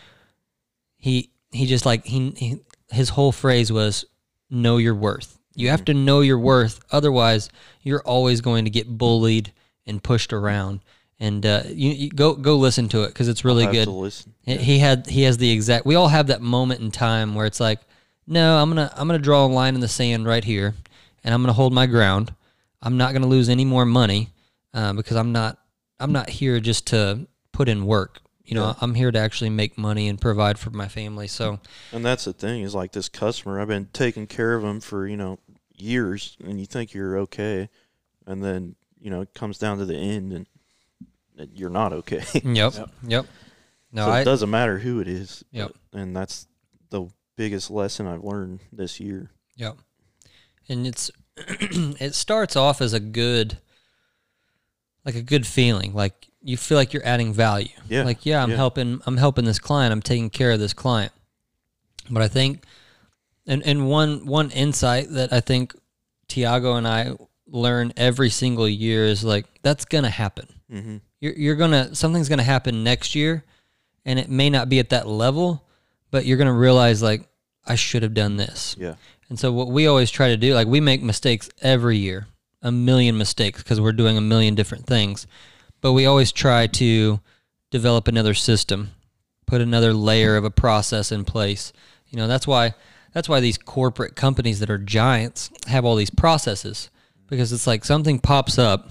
[0.97, 2.59] he he just like he, he
[2.91, 4.05] his whole phrase was
[4.49, 5.37] know your worth.
[5.55, 7.49] You have to know your worth, otherwise
[7.81, 9.51] you're always going to get bullied
[9.85, 10.79] and pushed around.
[11.19, 13.85] And uh, you, you go go listen to it because it's really good.
[13.85, 14.33] to listen.
[14.43, 15.85] He- He had he has the exact.
[15.85, 17.79] We all have that moment in time where it's like,
[18.25, 20.73] no, I'm gonna I'm gonna draw a line in the sand right here,
[21.23, 22.33] and I'm gonna hold my ground.
[22.81, 24.29] I'm not gonna lose any more money
[24.73, 25.57] uh, because I'm not
[25.99, 28.21] I'm not here just to put in work.
[28.43, 31.27] You know, I'm here to actually make money and provide for my family.
[31.27, 31.59] So
[31.93, 35.07] And that's the thing is like this customer, I've been taking care of him for,
[35.07, 35.39] you know,
[35.73, 37.69] years and you think you're okay.
[38.25, 40.47] And then, you know, it comes down to the end and
[41.53, 42.23] you're not okay.
[42.43, 42.73] yep,
[43.07, 43.25] yep.
[43.93, 45.45] No, so I it doesn't matter who it is.
[45.51, 45.71] Yep.
[45.93, 46.47] And that's
[46.89, 47.07] the
[47.37, 49.31] biggest lesson I've learned this year.
[49.55, 49.77] Yep.
[50.69, 53.57] And it's it starts off as a good
[55.05, 55.93] like a good feeling.
[55.93, 57.69] Like you feel like you're adding value.
[57.87, 58.55] Yeah, Like yeah, I'm yeah.
[58.55, 59.91] helping I'm helping this client.
[59.91, 61.11] I'm taking care of this client.
[62.09, 62.65] But I think
[63.47, 65.75] and and one one insight that I think
[66.27, 67.13] Tiago and I
[67.47, 70.47] learn every single year is like that's going to happen.
[70.71, 70.97] Mm-hmm.
[71.19, 73.43] You're you're to something's going to happen next year
[74.05, 75.67] and it may not be at that level,
[76.09, 77.27] but you're going to realize like
[77.65, 78.75] I should have done this.
[78.79, 78.95] Yeah.
[79.31, 82.27] And so what we always try to do, like we make mistakes every year,
[82.61, 85.25] a million mistakes because we're doing a million different things.
[85.79, 87.21] But we always try to
[87.69, 88.91] develop another system,
[89.47, 91.71] put another layer of a process in place.
[92.09, 92.73] You know, that's why
[93.13, 96.89] that's why these corporate companies that are giants have all these processes
[97.29, 98.89] because it's like something pops up,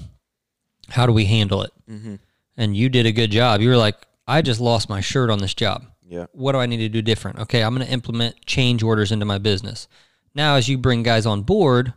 [0.88, 1.72] how do we handle it?
[1.86, 2.14] Mm-hmm.
[2.56, 3.60] And you did a good job.
[3.60, 6.28] You were like, I just lost my shirt on this job Yeah.
[6.32, 7.40] what do I need to do different?
[7.40, 9.86] Okay, I'm going to implement change orders into my business.
[10.34, 11.92] Now, as you bring guys on board,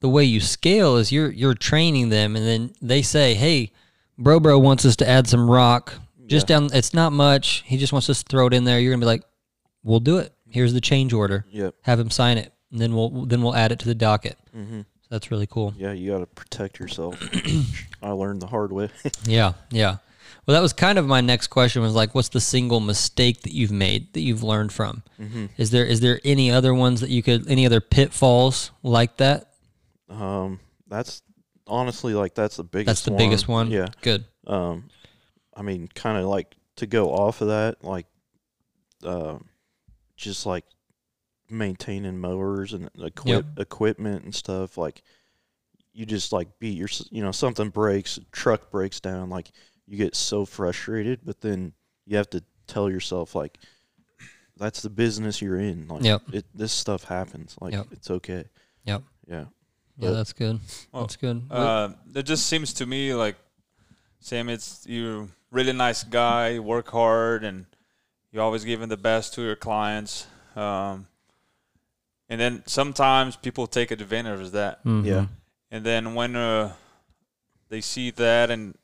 [0.00, 3.72] the way you scale is you're you're training them, and then they say, "Hey,
[4.18, 5.94] Bro Bro wants us to add some rock
[6.26, 6.70] just down.
[6.72, 7.62] It's not much.
[7.66, 9.24] He just wants us to throw it in there." You're gonna be like,
[9.82, 10.32] "We'll do it.
[10.48, 11.44] Here's the change order.
[11.50, 11.74] Yep.
[11.82, 14.80] Have him sign it, and then we'll then we'll add it to the docket." Mm-hmm.
[14.80, 15.74] So that's really cool.
[15.76, 15.92] Yeah.
[15.92, 17.20] You got to protect yourself.
[18.02, 18.88] I learned the hard way.
[19.24, 19.96] Yeah, yeah.
[20.46, 21.82] Well, that was kind of my next question.
[21.82, 25.02] Was like, what's the single mistake that you've made that you've learned from?
[25.20, 25.46] mm-hmm.
[25.56, 29.52] Is there is there any other ones that you could any other pitfalls like that?
[30.08, 31.22] Um, that's
[31.66, 32.86] honestly like that's the biggest.
[32.86, 33.70] That's the biggest one.
[33.70, 33.88] Yeah.
[34.02, 34.24] Good.
[34.46, 34.88] Um,
[35.56, 38.06] I mean, kind of like to go off of that, like,
[39.04, 39.46] um,
[40.16, 40.64] just like
[41.48, 44.78] maintaining mowers and equip equipment and stuff.
[44.78, 45.02] Like,
[45.92, 49.28] you just like beat your, you know, something breaks, truck breaks down.
[49.28, 49.50] Like,
[49.90, 51.72] you get so frustrated, but then
[52.06, 53.58] you have to tell yourself like,
[54.56, 55.88] that's the business you're in.
[55.88, 56.22] Like, Yep.
[56.32, 57.56] it this stuff happens.
[57.60, 57.86] Like, Yep.
[57.90, 58.44] it's okay.
[58.84, 59.02] Yep.
[59.26, 59.44] Yeah.
[59.98, 60.60] Yeah, that's good.
[60.92, 61.42] Well, That's good.
[61.50, 63.36] Uh, it just seems to me like
[64.20, 67.66] Sam, it's you're really nice guy, you work hard, and
[68.30, 70.26] you always giving the best to your clients.
[70.54, 71.06] Um,
[72.28, 74.84] and then sometimes people take advantage of that.
[74.84, 75.04] Mhm.
[75.04, 75.26] Yeah.
[75.70, 76.74] And then when uh,
[77.68, 78.76] they see that and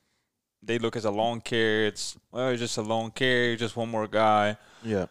[0.66, 3.88] they look as a lawn care, it's well, it's just a lawn care, just one
[3.90, 4.56] more guy.
[4.82, 5.06] Yeah.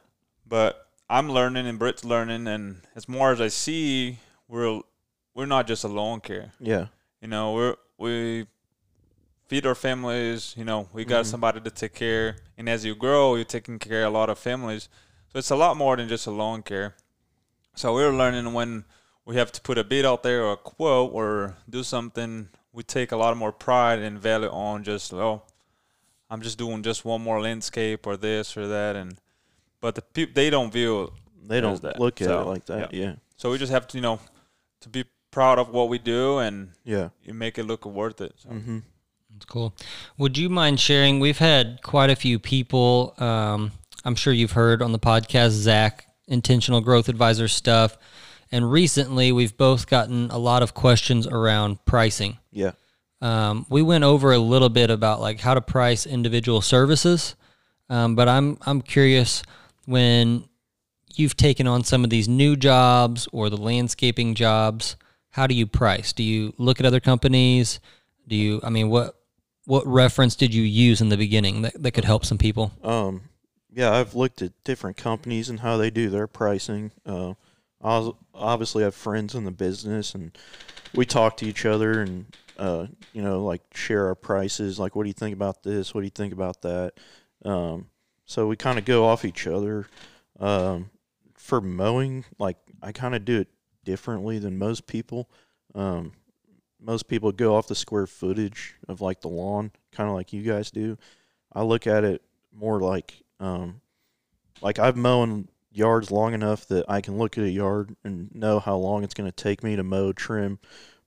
[0.48, 4.82] But I'm learning and Brit's learning, and as more as I see, we're
[5.34, 6.52] we're not just a lawn care.
[6.60, 6.88] Yeah.
[7.22, 8.46] You know, we're we
[9.48, 10.54] feed our families.
[10.58, 11.28] You know, we got Mhm.
[11.32, 14.38] somebody to take care, and as you grow, you're taking care of a lot of
[14.40, 14.90] families.
[15.32, 16.96] So it's a lot more than just a lawn care.
[17.76, 18.86] So we're learning when
[19.26, 22.50] we have to put a bid out there or a quote or do something.
[22.76, 25.42] We take a lot more pride and value on just oh,
[26.30, 29.18] I'm just doing just one more landscape or this or that, and
[29.80, 31.12] but the people they don't view
[31.48, 32.00] They don't that.
[32.00, 32.94] look at So, it like that.
[32.94, 33.14] Yeah.
[33.38, 34.20] So we just have to, you know,
[34.82, 37.10] to be proud of what we do and Yeah.
[37.24, 38.34] you make it look worth it.
[38.38, 38.50] So.
[38.50, 38.80] Mm-hmm.
[39.34, 39.74] That's cool.
[40.18, 41.20] Would you mind sharing?
[41.20, 43.14] We've had quite a few people.
[43.18, 43.72] Um,
[44.04, 47.98] I'm sure you've heard on the podcast, Zach, intentional growth advisor stuff.
[48.52, 52.38] And recently, we've both gotten a lot of questions around pricing.
[52.52, 52.72] Yeah.
[53.22, 57.36] Um, we went over a little bit about like how to price individual services,
[57.90, 59.42] um, but I'm I'm curious
[59.86, 60.48] when
[61.16, 64.96] you've taken on some of these new jobs or the landscaping jobs.
[65.32, 66.14] How do you price?
[66.14, 67.80] Do you look at other companies?
[68.28, 68.60] Do you?
[68.64, 69.16] I mean, what
[69.66, 72.72] what reference did you use in the beginning that, that could help some people?
[72.84, 73.24] Um,
[73.74, 76.92] yeah, I've looked at different companies and how they do their pricing.
[77.06, 77.34] Uh,
[77.82, 80.38] I obviously have friends in the business, and
[80.94, 82.26] we talk to each other, and
[82.58, 84.80] uh, you know, like share our prices.
[84.80, 85.94] Like, what do you think about this?
[85.94, 86.94] What do you think about that?
[87.44, 87.88] Um,
[88.26, 89.88] so we kind of go off each other.
[90.40, 90.90] Um,
[91.36, 93.48] for mowing, like I kind of do it
[93.84, 95.30] differently than most people.
[95.76, 96.14] Um,
[96.82, 100.42] most people go off the square footage of like the lawn, kind of like you
[100.42, 100.98] guys do.
[101.54, 102.22] I look at it
[102.52, 103.82] more like um
[104.62, 108.60] like I've mown yards long enough that I can look at a yard and know
[108.60, 110.60] how long it's going to take me to mow, trim,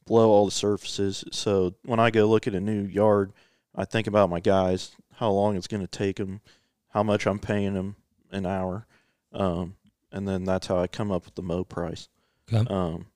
[0.04, 1.24] blow all the surfaces.
[1.32, 3.32] So when I go look at a new yard,
[3.74, 6.40] I think about my guys, how long it's going to take them,
[6.88, 7.96] how much I'm paying them
[8.30, 8.86] an hour,
[9.32, 9.76] um,
[10.12, 12.08] and then that's how I come up with the mow price.
[12.52, 12.66] Okay.
[12.72, 13.06] Um,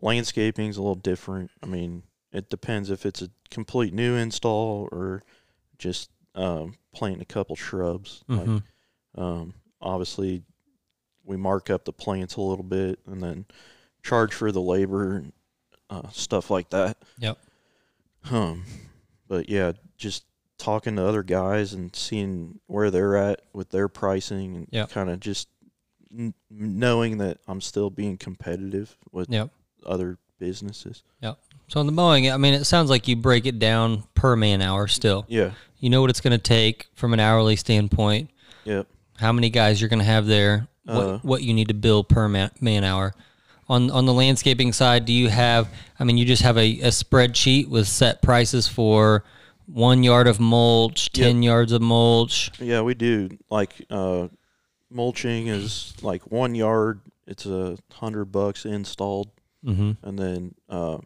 [0.00, 1.50] landscaping's a little different.
[1.62, 5.22] I mean, it depends if it's a complete new install or
[5.78, 8.22] just um, planting a couple shrubs.
[8.28, 8.62] Like, Mhm.
[9.16, 10.42] um, obviously,
[11.30, 13.46] we mark up the plants a little bit and then
[14.02, 15.32] charge for the labor and
[15.88, 16.98] uh, stuff like that.
[17.18, 17.38] Yep.
[18.32, 18.64] Um,
[19.28, 20.24] but yeah, just
[20.58, 24.90] talking to other guys and seeing where they're at with their pricing and Yep.
[24.90, 25.48] kind of just
[26.12, 29.50] n- knowing that I'm still being competitive with Yep.
[29.86, 31.04] other businesses.
[31.22, 31.38] Yep.
[31.68, 34.60] So on the mowing, I mean, it sounds like you break it down per man
[34.62, 34.88] hour.
[34.88, 35.52] Still, Yeah.
[35.78, 38.30] you know what it's going to take from an hourly standpoint.
[38.64, 38.88] Yep.
[39.20, 40.66] How many guys you're going to have there?
[40.84, 43.12] What Uh, what you need to bill per man, man hour.
[43.68, 45.68] On on the landscaping side, do you have?
[46.00, 49.24] I mean, you just have a, a spreadsheet with set prices for
[49.66, 51.24] one yard of mulch, Yep.
[51.26, 52.50] ten yards of mulch.
[52.58, 53.28] Yeah, we do.
[53.50, 54.28] Like uh,
[54.90, 57.00] mulching is like one yard.
[57.26, 59.30] It's a hundred bucks installed,
[59.64, 59.92] Mm-hmm.
[60.02, 60.98] and then uh,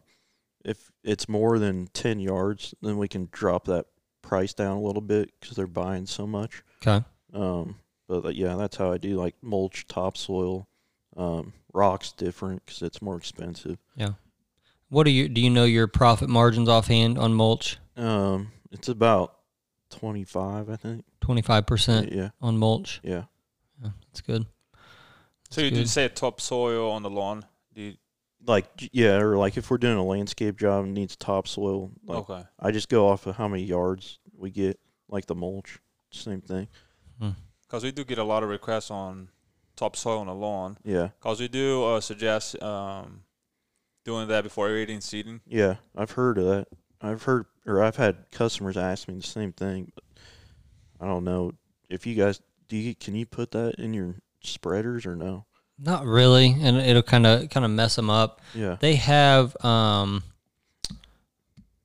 [0.63, 3.85] if it's more than ten yards, then we can drop that
[4.23, 6.63] price down a little bit because they're buying so much.
[6.81, 7.05] Okay.
[7.33, 7.75] Um,
[8.07, 10.67] but uh, yeah, that's how I do like mulch, topsoil.
[11.17, 13.77] Um, rocks different because it's more expensive.
[13.95, 14.11] Yeah.
[14.89, 15.29] What are you?
[15.29, 17.77] Do you know your profit margins offhand on mulch?
[17.95, 19.35] Um, it's about
[19.89, 21.05] twenty five, I think.
[21.21, 22.99] Twenty five percent Yeah, on mulch.
[23.03, 23.23] yeah.
[23.81, 24.45] Yeah, that's good.
[25.49, 25.77] So you good.
[25.77, 27.45] did say topsoil on the lawn?
[27.73, 27.93] Do you,
[28.45, 32.43] Like yeah, or like if we're doing a landscape job and needs topsoil, like okay.
[32.59, 35.79] I just go off of how many yards we get, like the mulch.
[36.11, 36.67] Same thing.
[37.75, 39.27] Because we do get a lot of requests on
[39.75, 40.77] topsoil on the lawn.
[40.85, 43.23] Yeah, Because we do uh, suggest um,
[44.05, 45.41] doing that before aerating seeding.
[45.45, 45.75] yeah.
[45.93, 46.67] I've heard of that.
[47.01, 49.91] I've heard, or I've had customers ask me the same thing.
[49.93, 50.05] But
[51.01, 51.51] I don't know
[51.89, 52.77] if you guys do.
[52.77, 55.45] You, can you put that in your spreaders or no?
[55.77, 58.39] Not really, and it'll kind of kind of mess them up.
[58.53, 58.77] Yeah.
[58.79, 60.23] They have um,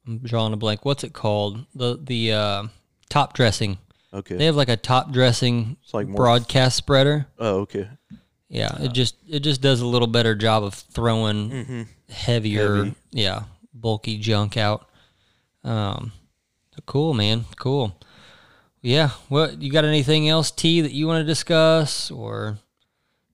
[0.07, 0.85] I'm drawing a blank.
[0.85, 1.67] What's it called?
[1.75, 2.63] The the uh,
[3.09, 3.79] top dressing.
[4.13, 4.37] Okay.
[4.37, 6.17] They have like a top dressing it's like more.
[6.17, 7.27] broadcast spreader.
[7.39, 7.89] oh, okay.
[8.49, 11.83] Yeah, it just it just does a little better job of throwing Mm-hmm.
[12.13, 12.95] heavier, Heavy.
[13.13, 13.43] yeah,
[13.73, 14.89] bulky junk out.
[15.63, 16.11] Um,
[16.87, 17.97] cool, man, cool.
[18.83, 19.85] Yeah, what you got?
[19.85, 22.59] Anything else, T, that you want to discuss or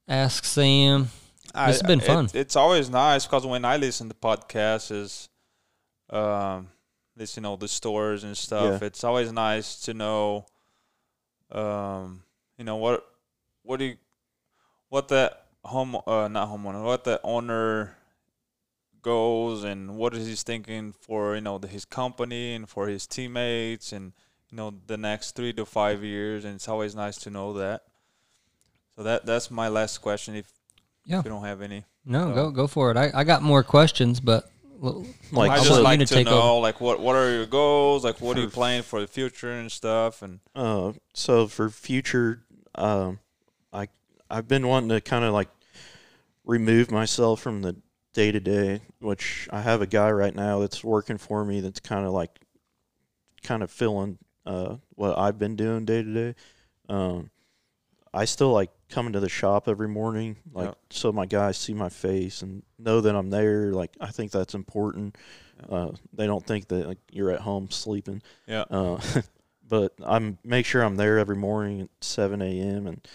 [0.07, 1.09] ask Sam?
[1.55, 2.29] I- This has been it- fun.
[2.35, 5.29] it's always nice because when I listen to podcasts, is
[6.11, 6.69] um,
[7.17, 8.83] listen to all the stores and stuff.
[8.83, 8.87] Yeah.
[8.89, 10.45] It's always nice to know,
[11.53, 12.23] um,
[12.59, 13.05] you know what,
[13.63, 13.97] what do you,
[14.89, 17.97] what that home, uh, not homeowner, what the owner
[19.03, 23.07] goes and what is he thinking for you know the, his company and for his
[23.07, 24.13] teammates and
[24.51, 27.83] you know the next three to five years and it's always nice to know that.
[28.97, 30.35] So that that's my last question.
[30.35, 30.51] If
[31.05, 31.21] Yeah.
[31.21, 31.85] if you don't have any.
[32.05, 32.97] No, So- go go for it.
[32.97, 34.51] I, I got more questions, but
[34.81, 36.61] Like I I just like to to, take know, over.
[36.61, 38.05] like what what are your goals?
[38.05, 40.23] Like what are you planning for the future and stuff?
[40.23, 43.19] And Uh, so for future, um,
[43.73, 43.89] I
[44.31, 45.49] I've been wanting to kind of like
[46.45, 47.77] remove myself from the
[48.13, 51.81] day to day, which I have a guy right now that's working for me that's
[51.81, 52.39] kind of like
[53.43, 56.35] kind of filling uh what I've been doing day to day.
[56.89, 57.31] Um,
[58.15, 60.75] I still like coming to the shop every morning, like Yeah.
[60.91, 63.73] so my guys see my face and know that I'm there.
[63.73, 65.17] Like I think that's important.
[65.69, 65.75] Yeah.
[65.77, 68.23] Uh, they don't think that like you're at home sleeping.
[68.47, 69.01] yeah, Uh,
[69.69, 72.87] but I'm make sure I'm there every morning at 7 a.m.
[72.87, 73.07] and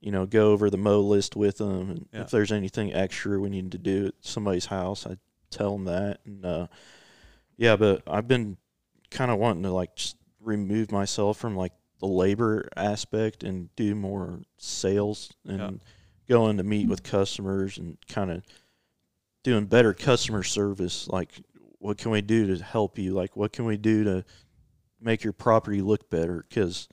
[0.00, 1.90] you know go over the mow list with them.
[1.90, 2.22] And Yeah.
[2.22, 5.16] if there's anything extra we need to do at somebody's house, I
[5.50, 6.20] tell them that.
[6.26, 6.66] And uh,
[7.56, 8.56] yeah, but I've been
[9.10, 11.72] kind of wanting to like just remove myself from like
[12.02, 15.70] the labor aspect and do more sales and Yeah.
[16.28, 18.42] going to meet with customers and kind of
[19.44, 21.06] doing better customer service.
[21.08, 21.40] Like,
[21.78, 23.12] what can we do to help you?
[23.14, 24.24] Like, what can we do to
[25.00, 26.44] make your property look better?
[26.48, 26.88] Because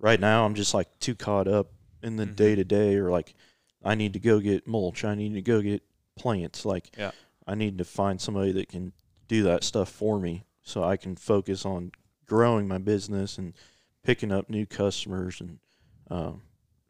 [0.00, 1.70] right now I'm just like too caught up
[2.02, 3.34] in the day to day, or like
[3.84, 5.82] I need to go get mulch, I need to go get
[6.16, 6.64] plants.
[6.64, 7.12] Like, Yeah.
[7.46, 8.92] I need to find somebody that can
[9.28, 11.92] do that stuff for me, so I can focus on
[12.26, 13.54] growing my business and
[14.04, 15.58] picking up new customers and
[16.10, 16.42] um,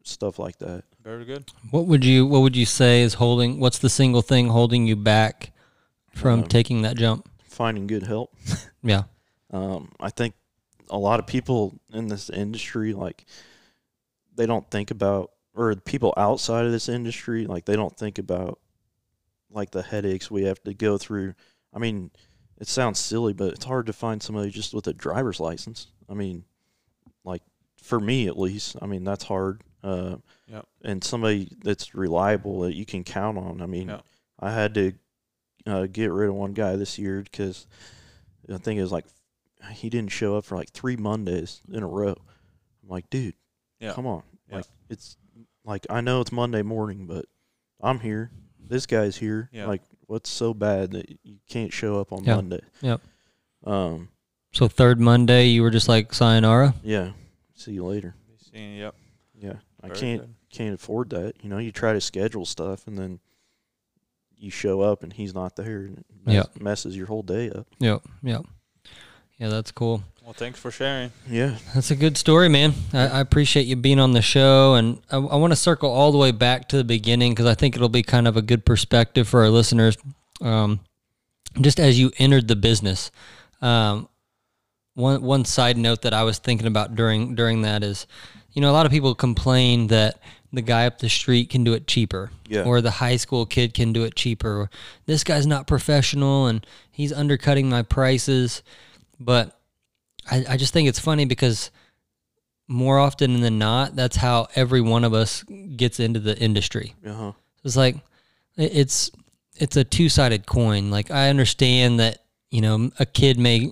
[0.04, 0.84] stuff like that.
[1.02, 1.50] very good.
[1.70, 3.60] What would you What would you say is holding?
[3.60, 5.52] What's the single thing holding you back
[6.14, 7.28] from Um, taking that jump?
[7.44, 8.34] Finding good help.
[8.82, 9.04] Yeah.
[9.50, 10.34] Um, I think
[10.88, 13.24] a lot of people in this industry, like,
[14.36, 18.60] they don't think about or people outside of this industry, like they don't think about
[19.50, 21.34] like the headaches we have to go through.
[21.74, 22.12] I mean,
[22.60, 25.88] it sounds silly, but it's hard to find somebody just with a driver's license.
[26.08, 26.44] I mean,
[27.28, 27.42] like
[27.82, 29.62] for me at least, I mean that's hard.
[29.82, 30.16] Uh,
[30.48, 30.66] Yep.
[30.82, 33.60] And somebody that's reliable that you can count on.
[33.60, 34.04] I mean, Yep.
[34.40, 34.92] I had to
[35.66, 37.66] uh, get rid of one guy this year because
[38.52, 39.04] I think it was like
[39.72, 42.16] he didn't show up for like three Mondays in a row.
[42.82, 43.34] I'm like, dude,
[43.78, 43.92] Yeah.
[43.92, 44.22] come on.
[44.48, 44.56] Yeah.
[44.56, 45.16] Like it's
[45.66, 47.26] like I know it's Monday morning, but
[47.80, 48.30] I'm here.
[48.58, 49.50] This guy's here.
[49.52, 49.66] Yeah.
[49.66, 52.36] Like, what's so bad that you can't show up on Yeah.
[52.36, 52.60] Monday?
[52.80, 53.00] Yep.
[53.64, 54.08] Um.
[54.58, 56.74] So third Monday, you were just like sayonara.
[56.82, 57.10] Yeah.
[57.54, 58.16] See you later.
[58.50, 58.94] Seeing- Yep.
[59.40, 59.52] Yeah.
[59.84, 60.34] I Very can't good.
[60.50, 61.34] can't afford that.
[61.42, 63.20] You know, you try to schedule stuff and then
[64.36, 66.62] you show up and he's not there and it mess, Yeah.
[66.62, 67.68] messes your whole day up.
[67.78, 68.02] Yep.
[68.24, 68.46] Yep.
[69.38, 70.02] Yeah, that's cool.
[70.24, 71.12] Well, thanks for sharing.
[71.30, 71.56] Yeah.
[71.72, 72.74] That's a good story, man.
[72.92, 76.10] I, I appreciate you being on the show, and I, I want to circle all
[76.10, 78.64] the way back to the beginning because I think it'll be kind of a good
[78.66, 79.96] perspective for our listeners.
[80.40, 80.80] Um,
[81.60, 83.12] just as you entered the business,
[83.62, 84.08] um,
[84.98, 88.06] one one side note that I was thinking about during during that is,
[88.52, 90.20] you know, a lot of people complain that
[90.52, 92.62] the guy up the street can do it cheaper, Yeah.
[92.64, 94.70] or the high school kid can do it cheaper, or
[95.06, 98.62] this guy's not professional and he's undercutting my prices,
[99.20, 99.58] but
[100.30, 101.70] I, I just think it's funny because
[102.66, 105.42] more often than not, that's how every one of us
[105.76, 106.94] gets into the industry.
[107.06, 107.32] Uh huh.
[107.64, 107.96] It's like
[108.56, 109.10] it- it's
[109.56, 110.90] it's a two sided coin.
[110.90, 113.70] Like I understand that you know a kid may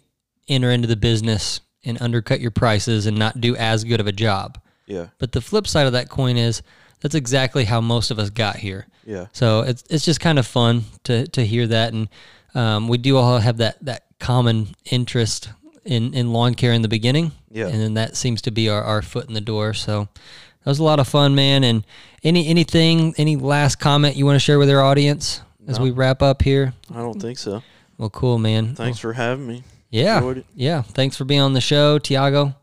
[0.49, 4.13] enter into the business and undercut your prices and not do as good of a
[4.13, 4.59] job.
[4.87, 5.09] Yeah.
[5.19, 6.63] But the flip side of that coin is
[7.01, 8.87] that's exactly how most of us got here.
[9.05, 9.27] Yeah.
[9.33, 12.09] So it's it's just kind of fun to to hear that, and
[12.55, 15.51] um, we do all have that that common interest
[15.85, 17.33] in in lawn care in the beginning.
[17.51, 17.69] Yeah.
[17.69, 19.73] and then that seems to be our, our foot in the door.
[19.73, 21.65] So that was a lot of fun, man.
[21.65, 21.85] And
[22.23, 25.85] any anything, any last comment you want to share with our audience as No.
[25.85, 26.75] we wrap up here?
[26.93, 27.63] I don't think so.
[27.97, 28.75] Well, cool, man.
[28.75, 29.63] Thanks for having me.
[29.91, 30.47] Yeah, Enjoyed it.
[30.55, 30.83] yeah.
[30.83, 32.55] Thanks for being on the show, Tiago.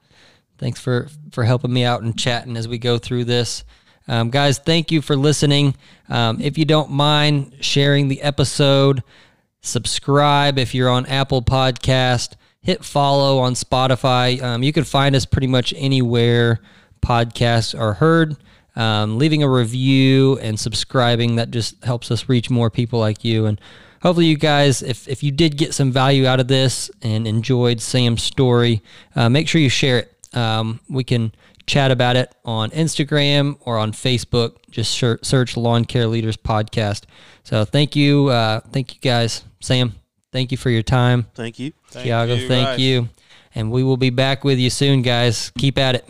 [0.57, 3.63] Thanks for for helping me out and chatting as we go through this.
[4.07, 5.75] Um, guys, thank you for listening.
[6.09, 9.01] Um, if you don't mind sharing the episode,
[9.61, 12.33] subscribe if you're on Apple Podcast.
[12.61, 14.41] Hit follow on Spotify.
[14.41, 16.59] Um, you can find us pretty much anywhere
[17.01, 18.37] podcasts are heard.
[18.75, 23.45] Um, leaving a review and subscribing that just helps us reach more people like you.
[23.45, 23.59] And
[24.03, 27.81] hopefully, you guys, if if you did get some value out of this and enjoyed
[27.81, 28.83] Sam's story,
[29.15, 30.37] uh, make sure you share it.
[30.37, 31.31] Um, we can
[31.65, 34.57] chat about it on Instagram or on Facebook.
[34.69, 37.03] Just search Lawn Care Leaders Podcast.
[37.43, 39.95] So thank you, uh, thank you guys, Sam.
[40.31, 41.27] Thank you for your time.
[41.35, 41.73] Thank you.
[41.89, 42.79] Thank Tiago, you, thank guys.
[42.79, 43.09] you.
[43.55, 45.51] And we will be back with you soon, guys.
[45.59, 46.09] Keep at it.